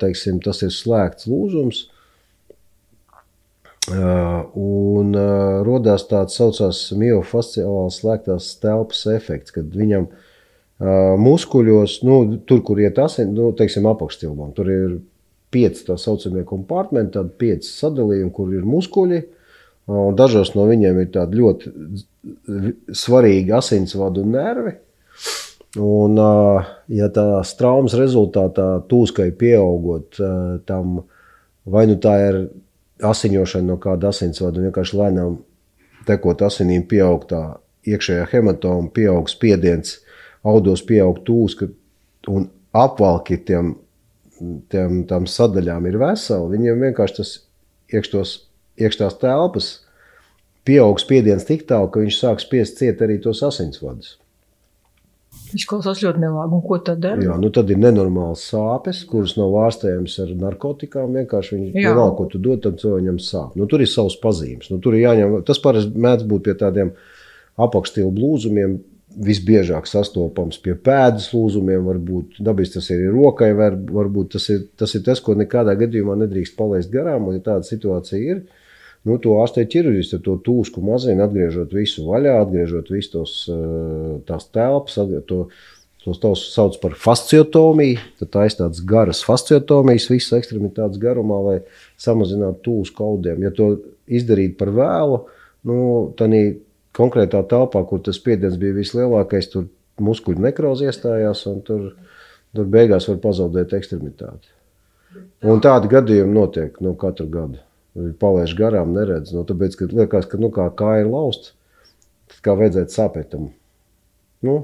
teiksim, 0.00 0.40
tas 0.44 0.62
ir 0.66 0.74
slēgts 0.74 1.28
lūzums 1.30 1.86
un 3.90 5.12
radās 5.66 6.06
tāds 6.10 6.38
saucams 6.38 6.80
miofasciālās 6.98 8.00
slēgtās 8.00 8.48
telpas 8.62 9.04
efekts, 9.12 9.54
kad 9.54 9.68
viņam 9.70 10.08
muskuļos, 11.22 12.00
nu, 12.04 12.16
tur, 12.48 12.62
kur 12.66 12.80
iet 12.82 12.98
asins, 13.00 13.32
nu, 13.32 13.52
teiksim, 13.56 13.86
apakšstilbām, 13.88 14.50
tur 14.56 14.72
ir 14.72 14.96
pieci 15.54 15.86
tā 15.86 15.96
saucamie 16.00 16.44
kompartmenti, 16.44 17.14
tādi 17.16 17.32
pieci 17.38 17.70
sadalījumi, 17.70 18.32
kur 18.34 18.50
ir 18.52 18.66
muskuļi, 18.68 19.22
un 19.94 20.18
dažos 20.18 20.52
no 20.56 20.66
viņiem 20.68 21.00
ir 21.00 21.12
tādi 21.14 21.40
ļoti 21.40 21.72
svarīgi 22.90 23.54
asinsvadu 23.56 24.26
nervi. 24.28 24.74
Un, 25.76 26.16
ja 26.88 27.08
tās 27.12 27.52
traumas 27.58 27.94
rezultātā 27.98 28.80
tūskai 28.88 29.28
pieaugot, 29.36 30.16
tam 30.68 31.02
vai 31.68 31.84
nu 31.90 31.98
tā 32.00 32.14
ir 32.30 32.38
asiņošana 33.04 33.68
no 33.70 33.76
kāda 33.82 34.10
asinsvada 34.12 34.60
un 34.60 34.68
vienkārši 34.68 34.98
lēnām 34.98 35.38
tekot 36.08 36.42
asinīm 36.46 36.86
pieaug 36.88 37.26
tā 37.28 37.42
iekšējā 37.86 38.26
hematoma, 38.32 38.90
pieaug 38.94 39.28
spiediens, 39.30 39.98
audos 40.46 40.82
pieaug 40.86 41.20
tūska 41.26 41.68
un 42.32 42.48
apvalki 42.76 43.38
tiem, 43.46 43.74
tiem 44.72 45.02
tam 45.10 45.26
sadaļām 45.30 45.88
ir 45.90 45.98
veseli. 46.02 46.52
Viņiem 46.56 46.86
vienkārši 46.88 47.18
tas 47.20 47.32
iekštos, 47.94 48.36
iekštās 48.80 49.18
telpas 49.22 49.72
pieaug 50.66 50.98
spiediens 51.00 51.46
tik 51.46 51.66
tālu, 51.68 51.90
ka 51.90 52.02
viņš 52.02 52.20
sāk 52.20 52.42
spiest 52.42 52.80
ciet 52.80 53.02
arī 53.04 53.20
tos 53.22 53.42
asinsvadus. 53.46 54.16
Izklausās 55.54 56.00
ļoti 56.02 56.22
nelāgi. 56.22 56.56
Un 56.56 56.62
ko 56.64 56.78
tad 56.82 57.02
dara? 57.04 57.22
Jā, 57.22 57.36
nu 57.38 57.50
tad 57.54 57.70
ir 57.70 57.78
nenormāls 57.78 58.42
sāpes, 58.50 59.04
kuras 59.06 59.36
nav 59.38 59.54
ārstējams 59.66 60.16
ar 60.24 60.32
narkotikām. 60.40 61.14
Vienkārši 61.20 61.54
viņi 61.54 61.70
vienalga, 61.76 62.16
ko 62.18 62.26
tu 62.32 62.40
dod, 62.42 62.64
tad 62.64 62.80
cilvēkam 62.82 63.20
sāp. 63.22 63.54
Nu, 63.58 63.68
tur 63.70 63.84
ir 63.84 63.90
savs 63.90 64.18
pazīmes. 64.22 64.72
Nu, 64.72 64.80
tur 64.82 64.96
ir 64.96 65.04
jāņem. 65.04 65.38
Tas 65.46 65.62
parasti 65.62 66.02
mēdz 66.02 66.26
būt 66.30 66.48
pie 66.48 66.56
tādiem 66.58 66.92
apakšstilu 67.62 68.10
blūzumiem. 68.16 68.78
Visbiežāk 69.26 69.86
sastopams 69.88 70.58
pie 70.60 70.74
pēdas 70.74 71.30
lūzumiem, 71.32 71.86
varbūt 71.86 72.40
dabiski 72.44 72.76
tas 72.76 72.90
ir 72.92 73.06
rokai, 73.14 73.52
var, 73.56 73.78
varbūt 73.78 74.34
tas 74.34 74.50
ir, 74.52 74.66
tas 74.76 74.92
ir 74.98 75.06
tas, 75.06 75.22
ko 75.24 75.32
nekādā 75.38 75.72
gadījumā 75.78 76.18
nedrīkst 76.20 76.56
palaist 76.58 76.92
garām. 76.92 77.30
Un, 77.30 77.38
ja 77.38 77.44
tāda 77.46 77.64
situācija 77.64 78.34
ir, 78.34 78.42
Nu, 79.06 79.20
to 79.22 79.36
ārstē 79.38 79.62
ķirurģisti 79.70 80.18
ar 80.18 80.22
to 80.24 80.34
tūsku 80.42 80.82
mazina, 80.82 81.28
atgriežot 81.28 81.74
visu 81.76 82.08
vaļā, 82.08 82.40
atgriežot 82.42 82.90
visus 82.90 83.12
tos 83.12 83.34
eh, 83.52 84.16
tās 84.26 84.48
telpas, 84.50 84.98
to, 85.28 85.44
tos 86.02 86.20
tos 86.22 86.42
sauc 86.54 86.78
par 86.82 86.96
fasciotomiju. 86.98 88.00
Tad 88.18 88.38
ir 88.42 88.56
tādas 88.58 88.82
garas 88.82 89.22
fasciotomijas, 89.26 90.08
visas 90.10 90.40
ekstremitātes 90.40 90.98
garumā, 91.02 91.38
lai 91.44 91.56
samazinātu 92.02 92.64
tūsku 92.66 93.06
audiem. 93.06 93.46
Ja 93.46 93.54
to 93.54 93.76
izdarīt 94.06 94.58
par 94.58 94.74
vēlu, 94.74 95.22
nu, 95.70 95.78
tad 96.18 96.34
konkrētā 96.96 97.42
telpā, 97.46 97.82
kur 97.86 98.02
tas 98.02 98.18
spiediens 98.18 98.58
bija 98.58 98.74
vislielākais, 98.76 99.50
tur 99.52 99.68
muskuļu 100.02 100.42
nekrozi 100.48 100.88
iestājās 100.90 101.44
un 101.50 101.62
tur, 101.66 101.92
tur 102.56 102.68
beigās 102.72 103.08
var 103.10 103.20
pazaudēt 103.22 103.74
ekstremitāti. 103.76 104.50
Un 105.46 105.62
tādi 105.64 105.88
gadījumi 105.92 106.34
notiek 106.34 106.80
no 106.80 106.92
nu, 106.92 106.98
katru 107.00 107.28
gadu. 107.32 107.60
Palaiž 107.96 108.52
garām, 108.58 108.92
neredz. 108.96 109.32
Nu, 109.32 109.44
tāpēc, 109.48 109.76
ka 109.78 109.88
liekas, 109.88 110.28
ka 110.28 110.40
nu, 110.40 110.50
kā 110.52 110.66
kāja 110.76 111.04
ir 111.04 111.08
lausta, 111.12 111.54
tad 112.28 112.42
kā 112.44 112.56
vajadzētu 112.58 112.92
sāpēt 112.92 113.30
tam. 113.32 113.48
Nu, 114.44 114.56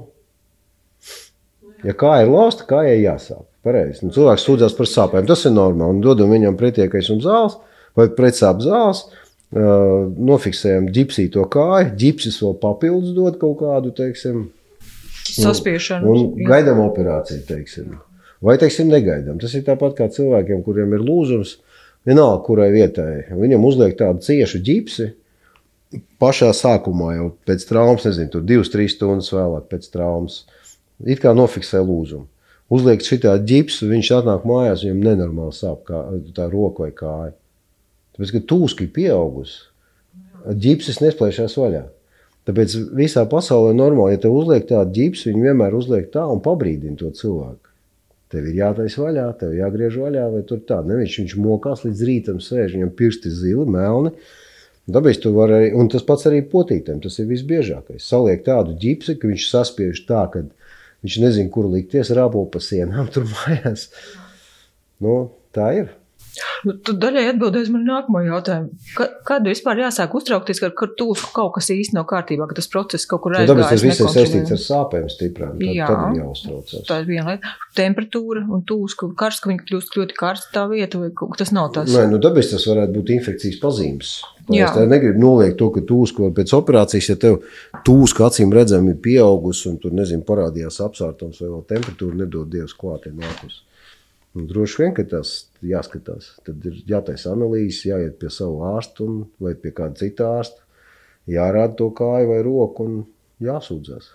ja 1.81 1.95
kāja 1.97 2.27
ir 2.27 2.33
lausta, 2.33 2.67
kājai 2.69 3.01
jāsāp. 3.01 3.47
Pareizi. 3.63 4.03
Nu, 4.03 4.11
cilvēks 4.13 4.43
sūdzās 4.43 4.73
par 4.75 4.89
sāpēm. 4.91 5.25
Tas 5.29 5.45
ir 5.47 5.53
normāli. 5.55 5.95
Un 5.95 6.01
dodam 6.03 6.33
viņam 6.33 6.57
pretiekais 6.59 7.09
un 7.13 7.21
zāles 7.23 7.55
vai 7.97 8.09
pretsāp 8.13 8.59
zāles. 8.63 9.05
Uh, 9.53 10.09
nofiksējam 10.17 10.87
ģipsīto 10.89 11.43
kāju, 11.53 11.91
ģipsis 12.01 12.39
vēl 12.41 12.55
papildus 12.57 13.11
dod 13.13 13.35
kaut 13.37 13.59
kādu, 13.59 13.91
teiksim, 13.93 14.47
saspiešanu. 15.29 16.09
Un, 16.09 16.23
un 16.33 16.47
gaidām 16.49 16.81
operāciju, 16.81 17.43
teiksim. 17.45 17.99
Vai, 18.43 18.55
teiksim, 18.57 18.89
negaidām. 18.89 19.37
Tas 19.39 19.53
ir 19.53 19.61
tāpat 19.67 19.93
kā 19.99 20.07
cilvēkiem, 20.09 20.65
kuriem 20.65 20.97
ir 20.97 21.05
lūzums. 21.05 21.53
Uh, 21.59 21.72
vienalga, 22.07 22.41
kurai 22.45 22.69
vietai. 22.73 23.25
Viņam 23.33 23.67
uzliek 23.67 23.95
tādu 23.99 24.23
ciešu 24.25 24.61
ģipsi. 24.63 25.09
Pašā 26.21 26.49
sākumā 26.57 27.11
jau 27.17 27.27
pēc 27.45 27.65
traumas, 27.69 28.07
nezinu, 28.07 28.31
tur 28.33 28.45
divas, 28.49 28.71
trīs 28.73 28.95
stundas 28.97 29.29
vēlāk 29.33 29.67
pēc 29.69 29.89
traumas. 29.93 30.43
It 31.05 31.21
kā 31.21 31.35
nofiksē 31.37 31.83
lūzumu. 31.83 32.25
Uzliek 32.73 33.03
šitā 33.05 33.35
ģipsu, 33.43 33.89
viņš 33.91 34.09
atnāk 34.17 34.45
mājās, 34.49 34.85
viņam 34.85 35.03
nenormāli 35.05 35.53
sāp 35.53 35.83
kā 35.89 35.99
tā 36.33 36.47
roka 36.49 36.87
vai 36.87 36.93
kāja. 36.95 37.33
Tāpēc, 38.15 38.31
ka 38.33 38.41
tūski 38.49 38.87
ir 38.87 38.93
pieaugusi, 38.95 39.59
ģipsis 40.63 41.01
nesplēšās 41.03 41.57
vaļā. 41.59 41.83
Tāpēc 42.47 42.75
visā 42.97 43.23
pasaulē 43.29 43.75
normāli, 43.77 44.15
ja 44.15 44.23
te 44.25 44.31
uzliek 44.31 44.65
tādu 44.69 44.95
ģipsu, 44.97 45.29
viņi 45.29 45.45
vienmēr 45.45 45.77
uzliek 45.77 46.09
tā 46.13 46.25
un 46.29 46.41
pabrīdina 46.43 46.97
to 46.99 47.11
cilvēku. 47.15 47.72
Tev 48.33 48.47
ir 48.49 48.57
jātaisa 48.57 49.03
vaļā, 49.03 49.27
tev 49.37 49.53
jāgriež 49.53 49.99
vaļā, 50.01 50.23
vai 50.33 50.41
tur 50.49 50.63
tā. 50.65 50.79
Nevis 50.87 51.19
viņš 51.19 51.35
mokās 51.37 51.83
līdz 51.85 52.01
rītam, 52.09 52.39
sēž, 52.41 52.73
viņam 52.73 52.93
pirksti 52.97 53.29
zili, 53.29 53.67
melni. 53.69 54.13
Dabīs 54.93 55.21
tu 55.23 55.31
vari 55.35 55.69
un 55.77 55.87
tas 55.93 56.03
pats 56.03 56.25
arī 56.27 56.41
potītam, 56.49 56.97
tas 57.03 57.15
ir 57.21 57.29
visbiežākais. 57.29 58.03
Saliek 58.03 58.41
tādu 58.43 58.73
ģipsi, 58.81 59.15
ka 59.21 59.29
viņš 59.29 59.45
saspiež 59.51 60.01
tā, 60.09 60.25
ka 60.33 60.43
viņš 61.05 61.19
nezin, 61.23 61.51
kur 61.53 61.69
likties, 61.71 62.11
rāpo 62.17 62.43
pa 62.51 62.59
sienām 62.63 63.07
tur 63.13 63.29
mājās. 63.29 63.87
Nu, 65.03 65.19
tā 65.55 65.69
ir. 65.83 65.93
Nu, 66.65 66.73
tu 66.81 66.95
daļai 66.97 67.23
atbildēji 67.33 67.67
uz 67.67 67.71
manu 67.73 67.85
nākamo 67.91 68.21
jautājumu. 68.25 68.71
Ka, 68.97 69.07
kad 69.27 69.45
vispār 69.45 69.83
jāsāk 69.83 70.15
uztraukties, 70.17 70.61
ka 70.63 70.71
ar 70.71 70.93
tūku 70.97 71.29
kaut 71.35 71.51
kas 71.57 71.69
īsti 71.73 71.97
nav 71.97 72.07
kārtībā, 72.09 72.47
ka 72.49 72.57
tas 72.57 72.69
process 72.71 73.05
kaut 73.09 73.21
kur 73.25 73.35
aizgājis? 73.37 73.51
Nu, 73.51 73.61
tāpēc 73.61 73.73
tas 73.75 73.85
viss 73.85 74.01
ir 74.01 74.11
saistīts 74.15 74.55
ar 74.55 74.61
sāpēm 74.63 75.09
stiprām. 75.13 75.55
Tad, 75.59 75.73
Jā, 75.77 75.89
tad 75.91 76.05
ir 76.07 76.21
jāuztraucās. 76.23 76.85
Tā 76.89 76.99
ir 77.03 77.09
viena 77.11 77.35
lieta. 77.35 77.53
Temperatūra 77.77 78.45
un 78.49 78.63
tūska, 78.69 79.11
karsts, 79.19 79.43
ka 79.43 79.51
viņi 79.51 79.65
kļūst 79.67 79.99
ļoti 79.99 80.17
karsta 80.17 80.53
tā 80.55 80.63
vieta, 80.71 81.01
vai 81.03 81.33
tas 81.37 81.53
nav 81.53 81.69
tas? 81.75 81.91
Nē, 81.93 82.07
nu 82.13 82.21
dabis 82.23 82.53
tas 82.53 82.65
varētu 82.69 82.97
būt 82.97 83.13
infekcijas 83.19 83.59
pazīmes. 83.61 84.15
Jā. 84.51 84.71
Es 84.73 84.89
negribu 84.89 85.21
noliegt 85.21 85.59
to, 85.61 85.69
ka 85.71 85.83
tūska 85.87 86.31
pēc 86.35 86.51
operācijas, 86.57 87.11
ja 87.13 87.19
tev 87.19 87.37
tūska 87.87 88.27
acīm 88.27 88.51
redzami 88.55 88.91
ir 88.91 88.97
pieaugusi 89.05 89.69
un 89.71 89.77
tur, 89.79 89.93
nezinu, 89.95 90.25
parādījās 90.27 90.81
apsārtums 90.83 91.39
vai 91.39 91.51
vēl 91.51 91.63
temperatūra 91.69 92.23
nedod 92.25 92.49
Dievs 92.51 92.75
klātien 92.75 93.15
nākus. 93.21 93.61
Un 94.33 94.47
droši 94.49 94.81
vien, 94.81 94.93
ka 94.97 95.05
tas 95.05 95.31
jāskatās. 95.61 96.31
Tad 96.45 96.63
ir 96.65 96.79
jātaisa 96.89 97.35
analīzes, 97.35 97.85
jāiet 97.91 98.17
pie 98.21 98.31
sava 98.33 98.73
ārsta 98.79 99.05
vai 99.43 99.53
pie 99.53 99.73
kāda 99.75 99.99
cita 100.01 100.31
ārsta. 100.39 100.63
jārāda 101.29 101.77
to 101.79 101.91
kāju 101.95 102.33
vai 102.33 102.41
roku 102.43 102.83
un 102.83 102.95
jāsūdzas. 103.39 104.09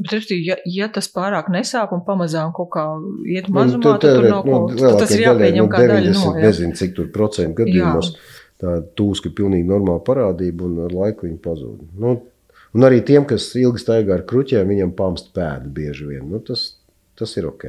Bet, 0.00 0.30
ja, 0.32 0.56
ja 0.64 0.88
tas 0.88 1.06
pārāk 1.12 1.50
nesāp 1.52 1.92
un 1.92 2.00
pamazām 2.06 2.50
kaut 2.56 2.70
kā 2.72 2.84
iet 3.28 3.50
nu, 3.50 3.58
mazumā, 3.58 3.82
nu, 3.84 3.90
tad 4.00 4.16
tur 4.16 4.26
nav 4.26 4.48
nu, 4.48 4.60
ko. 4.72 4.92
Tas 4.98 5.12
ir 5.14 5.26
jāpieņem 5.26 5.66
nu, 5.66 5.70
kā 5.70 5.82
daļa 5.84 6.14
no. 6.16 6.32
Ja? 6.32 6.48
Nezinu, 6.48 6.76
cik 6.80 6.96
tur 6.96 7.10
procentu 7.14 7.60
gadījumos 7.60 8.14
tā 8.62 8.78
tūska 8.98 9.34
pilnīgi 9.36 9.68
normāla 9.68 10.02
parādība 10.06 10.66
un 10.68 10.80
ar 10.86 10.96
laiku 10.96 11.28
viņa 11.28 11.40
pazūd. 11.44 11.86
Nu, 12.00 12.16
un 12.72 12.88
arī 12.88 13.02
tiem, 13.06 13.28
kas 13.28 13.50
ilgi 13.58 13.84
staigā 13.84 14.16
ar 14.16 14.26
kruķiem, 14.28 14.70
viņam 14.72 14.94
pamst 14.98 15.32
pēdu 15.36 15.72
bieži 15.76 16.08
vien. 16.08 16.24
Nu, 16.30 16.40
tas, 16.46 16.70
tas 17.18 17.36
ir 17.36 17.50
ok. 17.52 17.68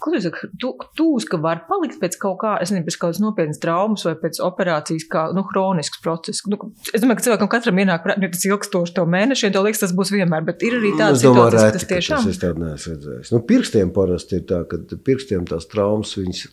Tu, 0.00 0.70
tūs, 0.96 1.26
ka 1.28 1.36
var 1.42 1.64
palikt 1.68 1.98
pēc 2.00 2.16
kaut 2.20 2.38
kā, 2.40 2.54
es 2.62 2.70
nezinu, 2.72 2.86
pēc 2.86 2.96
kādas 3.02 3.20
nopietnas 3.20 3.60
traumas 3.60 4.04
vai 4.08 4.14
pēc 4.22 4.38
operācijas, 4.46 5.04
kā, 5.12 5.26
nu, 5.36 5.44
hronisks 5.50 6.00
process? 6.04 6.46
Nu, 6.48 6.56
es 6.88 7.02
domāju, 7.02 7.18
ka 7.18 7.26
cilvēkam 7.26 7.50
katram 7.52 7.80
ienāk, 7.82 8.08
ja 8.08 8.30
tas 8.32 8.46
ilgstoši 8.48 8.96
to 8.96 9.04
mēnešiem, 9.12 9.52
to 9.52 9.64
liekas, 9.66 9.82
tas 9.84 9.92
būs 9.96 10.14
vienmēr, 10.14 10.46
bet 10.46 10.64
ir 10.64 10.78
arī 10.78 10.94
tādas 10.96 11.20
situācijas, 11.20 11.66
ka 11.66 11.74
tas 11.76 11.88
tiešām. 11.92 12.24
Tas 12.24 12.32
es 12.32 12.40
tādu 12.40 12.64
neesmu 12.64 12.94
redzējis. 12.94 13.34
Nu, 13.34 13.42
pirkstiem 13.52 13.92
parasti 13.96 14.40
ir 14.40 14.46
tā, 14.48 14.62
ka 14.70 14.80
pirkstiem 15.10 15.44
tās 15.50 15.68
traumas, 15.68 16.16
viņas 16.16 16.46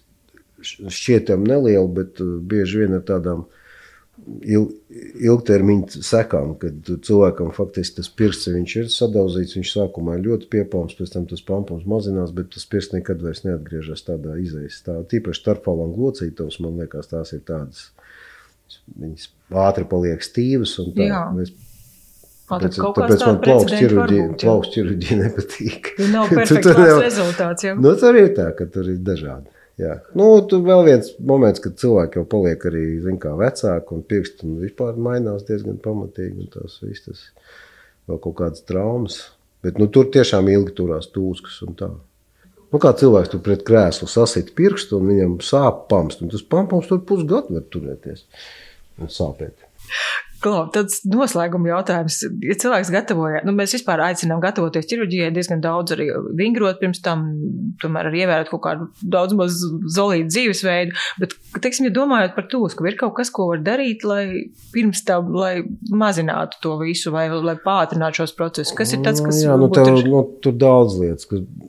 šķietam 0.99 1.47
neliela, 1.47 1.88
bet 2.01 2.19
uh, 2.23 2.38
bieži 2.43 2.83
vien 2.83 2.97
ar 2.97 3.05
tādām 3.07 3.45
ilgtermiņa 4.25 6.01
sekām, 6.03 6.56
kad 6.60 6.89
cilvēkam 7.06 7.51
faktiski 7.56 7.99
tas 7.99 8.10
pirksts 8.10 8.49
ir 8.49 8.89
sadauzīts. 8.91 9.56
Viņš 9.58 9.73
sākumā 9.75 10.17
ir 10.17 10.25
ļoti 10.25 10.49
piepalms, 10.51 10.97
pēc 10.97 11.13
tam 11.13 11.27
tas 11.30 11.43
pampums 11.45 11.86
mazinās, 11.89 12.34
bet 12.36 12.51
tas 12.56 12.65
pirksts 12.69 12.95
nekad 12.95 13.21
vairs 13.23 13.45
neatgriežas 13.45 14.03
tādā 14.08 14.36
izējas 14.41 14.82
stāvā. 14.82 15.06
Tīpaši 15.12 15.43
starpfalanga 15.43 16.01
locītavas, 16.01 16.60
man 16.65 16.82
liekas, 16.82 17.12
tās 17.13 17.34
ir 17.38 17.45
tādas. 17.47 17.89
Viņas 18.97 19.30
ātri 19.63 19.88
paliek 19.88 20.25
stīvas 20.25 20.75
un 20.84 20.91
tā. 20.97 21.23
Mēs, 21.38 21.53
Tāpēc, 22.47 22.77
tāpēc 22.80 23.23
man 23.27 23.39
plauks 23.43 23.73
ķirurģija, 23.75 24.25
plauks 24.39 24.69
ķirurģija 24.71 25.15
nepatīk. 25.19 25.89
Nav 26.13 26.30
perfekts 26.32 26.77
rezultāts. 27.03 27.67
Nu, 27.75 27.91
tur 27.99 28.15
ir 28.15 28.30
tā, 28.38 28.53
ka 28.56 28.69
tur 28.71 28.88
ir 28.88 29.01
dažādi. 29.03 29.51
Jā. 29.77 29.99
Nu, 30.17 30.25
tur 30.49 30.63
vēl 30.65 30.83
viens 30.87 31.11
moments, 31.21 31.61
kad 31.61 31.77
cilvēki 31.77 32.17
jau 32.17 32.25
paliek 32.29 32.63
arī 32.65 32.83
kā, 33.21 33.35
vecāki 33.37 33.93
un 33.93 34.03
pirksti 34.09 34.47
un 34.47 34.55
vispār 34.63 34.97
mainās 34.97 35.45
diezgan 35.45 35.77
pamatīgi. 35.83 36.49
Tas 36.55 36.79
viss 36.81 37.05
tas 37.05 37.21
vēl 38.09 38.21
kaut 38.23 38.37
kādas 38.39 38.65
traumas. 38.65 39.19
Bet 39.65 39.77
nu, 39.81 39.89
tur 39.93 40.09
tiešām 40.13 40.49
ilgi 40.49 40.73
turās 40.77 41.09
tūskas 41.13 41.61
un 41.65 41.77
tā. 41.77 41.91
Nu, 42.67 42.81
kā 42.83 42.91
cilvēks 42.97 43.31
tur 43.31 43.43
pret 43.45 43.61
krēslu 43.67 44.09
sasīt 44.11 44.51
pirkstu 44.57 44.97
un 44.97 45.11
viņam 45.11 45.37
sāp 45.45 45.85
pamst. 45.91 46.23
Un 46.25 46.33
tas 46.33 46.41
pampums 46.41 46.89
tur 46.89 47.03
pusgadu 47.07 47.55
var 47.55 47.69
turēties 47.71 48.25
un 48.97 49.13
sāpēt. 49.13 49.61
Klau, 50.38 50.67
tāds 50.73 51.00
noslēguma 51.10 51.71
jautājums. 51.71 52.19
Ja 52.45 52.56
cilvēks 52.62 52.91
gatavojas, 52.93 53.45
nu, 53.47 53.54
mēs 53.58 53.73
vispār 53.73 54.04
aicinām 54.06 54.41
gatavoties 54.43 54.86
ķirurģijai 54.89 55.32
diezgan 55.34 55.63
daudz 55.63 55.95
arī 55.95 56.12
vingrot 56.38 56.78
pirms 56.82 57.02
tam, 57.06 57.26
tomēr 57.82 58.12
arī 58.12 58.21
ievērot 58.26 58.52
kaut 58.52 58.63
kādu 58.67 58.89
daudz 59.02 59.34
maz 59.38 59.58
zolītu 59.95 60.30
dzīvesveidu. 60.30 60.93
Bet, 61.23 61.34
teiksim, 61.63 61.88
ja 61.89 61.95
domājot 61.95 62.36
par 62.38 62.45
to, 62.52 62.62
ka 62.69 62.86
ir 62.86 63.00
kaut 63.00 63.15
kas, 63.17 63.32
ko 63.34 63.47
var 63.50 63.63
darīt, 63.65 64.06
lai 64.06 64.50
pirms 64.76 65.02
tam, 65.08 65.32
lai 65.34 65.63
mazinātu 65.89 66.62
to 66.62 66.76
visu 66.84 67.13
vai 67.15 67.26
lai 67.34 67.58
pātrinātu 67.63 68.21
šos 68.21 68.36
procesus, 68.38 68.76
kas 68.78 68.93
ir 68.93 69.02
tas, 69.06 69.23
kas. 69.23 69.41
Jā, 69.41 69.58
nu, 69.58 69.71
tev, 69.73 69.89
ir... 70.04 70.12
nu, 70.12 70.21
tur 70.43 70.54
daudz 70.58 71.00
lietas. 71.02 71.26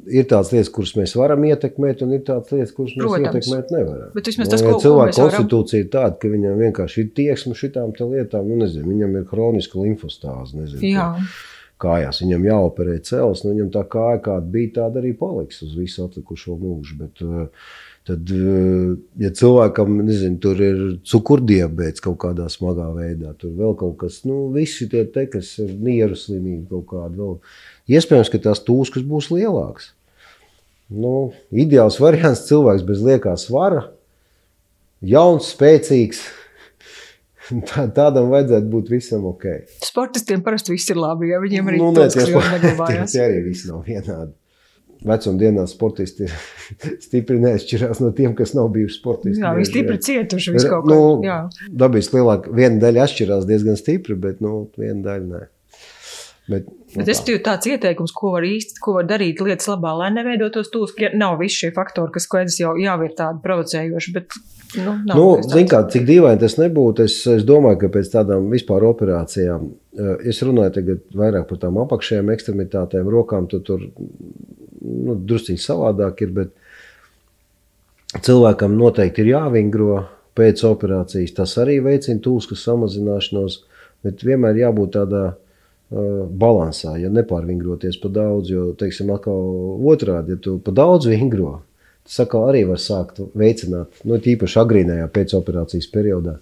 Ir 0.08 0.28
tādas 0.28 0.52
lietas, 0.52 0.72
kuras 0.72 0.92
mēs 0.98 1.16
varam 1.16 1.48
ietekmēt, 1.48 2.04
un 2.04 2.14
ir 2.18 2.24
tādas 2.28 2.52
lietas, 2.52 2.76
kuras 2.76 2.92
mēs 2.96 3.04
Protams. 3.06 3.32
ietekmēt 3.32 3.74
nevaram. 3.78 4.12
Bet 4.16 4.28
vismaz 4.28 4.52
tas, 4.52 4.64
nu, 4.64 4.70
ja 4.70 4.76
ko, 4.76 4.84
cilvēka 4.84 5.16
ko 5.16 5.26
konstitūcija 5.26 5.80
varam... 5.80 5.88
ir 5.88 5.92
tāda, 5.96 6.20
ka 6.20 6.32
viņam 6.36 6.62
vienkārši 6.66 7.02
ir 7.04 7.10
tieksme 7.16 7.56
šitām 7.58 7.96
lietām. 7.98 8.48
Nu, 8.48 8.67
nezinu, 8.68 8.92
viņam 8.92 9.16
ir 9.18 9.28
kroniska 9.28 9.80
limfostāze. 9.80 10.56
Nezinu, 10.58 11.08
kājās 11.82 12.22
viņam 12.24 12.46
jāoperē 12.48 12.96
cels, 13.06 13.44
nu 13.44 13.52
viņam 13.54 13.68
tā 13.74 13.84
kāja 13.90 14.22
kāda 14.24 14.50
bija, 14.54 14.74
tāda 14.80 15.02
arī 15.02 15.12
paliks 15.16 15.62
uz 15.66 15.76
visu 15.78 16.04
atlikušo 16.06 16.56
mūžu. 16.58 16.96
Bet, 17.02 17.22
eh, 17.22 17.68
tad, 18.08 18.32
eh, 18.34 18.96
ja 19.22 19.30
cilvēkam 19.30 20.00
nezinu, 20.02 20.40
tur 20.42 20.62
ir 20.62 20.80
cukurdiabēts 21.04 22.02
kaut 22.02 22.18
kādā 22.18 22.48
smagā 22.50 22.88
veidā, 22.94 23.36
tur 23.38 23.50
vēl 23.50 23.76
kaut 23.78 23.98
kas, 23.98 24.24
nu, 24.24 24.50
visi 24.52 24.88
tie 24.90 25.04
te, 25.04 25.26
kas 25.26 25.58
ir 25.58 25.74
nieru 25.78 26.14
slimība 26.18 26.68
kaut 26.68 26.86
kāda 26.86 27.14
vēl. 27.16 27.38
Iespējams, 27.88 28.30
ka 28.30 28.38
tās 28.38 28.64
tūskas 28.64 29.06
būs 29.06 29.30
lielākas. 29.30 29.92
Nu, 30.88 31.32
ideāls 31.52 32.00
variants 32.00 32.46
cilvēks 32.48 32.86
bez 32.86 33.02
liekā 33.04 33.36
svara, 33.36 33.90
jauns, 35.04 35.54
spēcīgs, 35.54 36.22
Tā, 37.68 37.86
tādam 37.94 38.28
vajadzētu 38.32 38.68
būt 38.72 38.90
visam 38.92 39.24
ok. 39.28 39.46
Sportistiem 39.84 40.42
parasti 40.44 40.74
viss 40.74 40.90
ir 40.92 41.00
labi, 41.00 41.32
ja 41.32 41.40
viņiem 41.42 41.72
arī 41.72 41.80
nu, 41.80 41.92
ne, 41.96 42.08
tie, 42.12 42.26
tie, 42.28 43.00
tie 43.08 43.24
arī 43.24 43.40
viss 43.48 43.68
nav 43.70 43.82
vienādi. 43.88 44.34
Vecuma 45.08 45.38
dienās 45.38 45.76
sportisti 45.76 46.26
stipri 47.06 47.38
neatšķirās 47.42 48.00
no 48.02 48.10
tiem, 48.16 48.32
kas 48.38 48.56
nav 48.58 48.72
bijuši 48.74 48.96
sportisti. 48.98 49.42
Jā, 49.44 49.52
viņi 49.54 49.68
stipri 49.70 50.00
cietuši 50.02 50.56
visu 50.56 50.72
kaut 50.72 50.88
ko. 50.88 50.96
Nu, 51.22 51.68
dabiski 51.84 52.18
lielāk, 52.18 52.50
viena 52.50 52.82
daļa 52.82 53.06
atšķirās 53.06 53.46
diezgan 53.48 53.78
stipri, 53.78 54.18
bet 54.18 54.42
nu, 54.44 54.64
viena 54.78 55.04
daļa 55.06 55.28
nē. 55.28 55.44
Bet, 56.48 56.68
nu, 56.68 57.02
bet 57.02 57.10
es 57.12 57.18
teiktu, 57.20 57.42
tāds 57.44 57.68
ieteikums, 57.68 58.12
ko 58.16 58.30
var 58.32 58.44
īsti, 58.48 58.80
ko 58.80 58.94
var 58.96 59.08
darīt 59.08 59.42
lietas 59.44 59.68
labā, 59.68 59.90
lai 59.98 60.08
neveidotos 60.14 60.70
tūs, 60.72 60.94
ja 60.96 61.10
nav 61.12 61.36
visi 61.42 61.66
šie 61.66 61.74
faktori, 61.76 62.14
kas, 62.14 62.24
es 62.40 62.56
jau, 62.62 62.72
jau 62.80 62.94
ir 63.04 63.12
tādi 63.18 63.44
provocējoši, 63.44 64.14
bet 64.16 64.38
Nu, 64.76 64.92
nu, 65.08 65.22
Ziniet, 65.40 65.70
kā 65.70 65.78
cik 65.88 66.02
dīvaini 66.04 66.42
tas 66.42 66.58
nebūtu, 66.60 67.06
es, 67.08 67.14
es 67.32 67.44
domāju, 67.48 67.78
ka 67.80 67.88
pēc 67.94 68.10
tādām 68.12 68.50
vispār 68.52 68.84
operācijām, 68.84 69.62
eh, 69.96 70.10
es 70.28 70.42
runāju 70.44 70.74
tagad 70.74 71.06
vairāk 71.16 71.46
par 71.48 71.62
tām 71.62 71.78
apakšējām 71.86 72.28
ekstremitātēm, 72.34 73.08
rokām, 73.08 73.46
tu 73.48 73.62
tur 73.64 73.86
nu, 73.88 75.16
drusciņi 75.16 75.64
savādāk 75.64 76.20
ir, 76.26 76.34
bet 76.36 78.20
cilvēkam 78.20 78.76
noteikti 78.76 79.24
ir 79.24 79.32
jāvingro 79.32 80.02
pēc 80.36 80.66
operācijas. 80.68 81.32
Tas 81.40 81.56
arī 81.64 81.78
veicina 81.88 82.20
tūskas 82.20 82.68
samazināšanos, 82.68 83.62
bet 84.04 84.20
vienmēr 84.28 84.66
jābūt 84.66 84.98
tādā 85.00 85.24
uh, 85.30 85.47
balansā, 85.88 86.98
ja 87.00 87.08
nepārvingroties 87.12 87.96
pa 88.02 88.10
daudz, 88.12 88.50
jo, 88.52 88.66
teiksim, 88.78 89.08
atkal 89.14 89.80
otrādi, 89.88 90.36
ja 90.36 90.42
tu 90.44 90.58
pa 90.64 90.74
daudz 90.76 91.08
vingro, 91.08 91.62
tas 92.04 92.20
arī 92.36 92.64
var 92.68 92.80
sākt 92.82 93.22
veicināt, 93.36 94.02
nu, 94.04 94.20
tīpaši 94.20 94.60
agrīnajā 94.62 95.08
pēcoperācijas 95.14 95.90
periodā. 95.92 96.38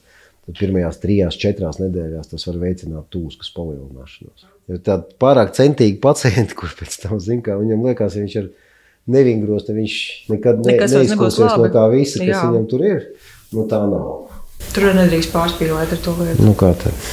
Tad 0.47 0.61
pirmajās 0.61 1.01
trijās, 1.03 1.39
četrās 1.43 1.81
nedēļās 1.83 2.31
tas 2.31 2.45
var 2.47 2.59
veicināt 2.61 3.09
tūskas 3.11 3.49
palielināšanos. 3.55 4.45
Ir 4.71 4.79
tādi 4.87 5.17
pārāk 5.23 5.51
centīgi 5.57 5.99
pacienti, 6.03 6.55
kurš 6.59 6.77
pēc 6.79 6.95
tam 7.03 7.19
zina, 7.23 7.43
ka 7.49 7.57
viņam 7.59 7.83
liekas, 7.89 8.15
ja 8.15 8.23
viņš 8.23 8.37
ir 8.39 8.53
nevingros, 9.11 9.67
tad 9.67 9.79
viņš 9.79 9.97
nekad 10.31 10.63
ne, 10.63 10.77
neizkosies 10.83 11.59
no 11.59 11.71
tā 11.75 11.87
visa, 11.91 12.21
kas 12.23 12.31
Jā. 12.31 12.45
viņam 12.47 12.69
tur 12.71 12.87
ir. 12.87 13.03
Nu, 13.55 13.67
tā 13.71 13.83
nav. 13.91 14.37
Tur 14.75 14.87
nedrīkst 14.95 15.35
pārspīlēt 15.35 15.95
ar 15.99 16.05
to 16.07 16.15
lietu. 16.21 16.47
Nu, 16.47 16.55
kā 16.59 16.71
tad? 16.79 17.11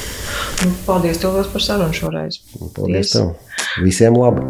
Nu, 0.62 0.70
paldies 0.86 1.18
tev 1.18 1.40
par 1.52 1.62
sarunu 1.62 1.92
šoreiz. 1.92 2.38
Nu, 2.60 2.70
paldies 2.76 3.10
Ties. 3.10 3.18
tev. 3.18 3.84
Visiem 3.84 4.16
labi! 4.16 4.46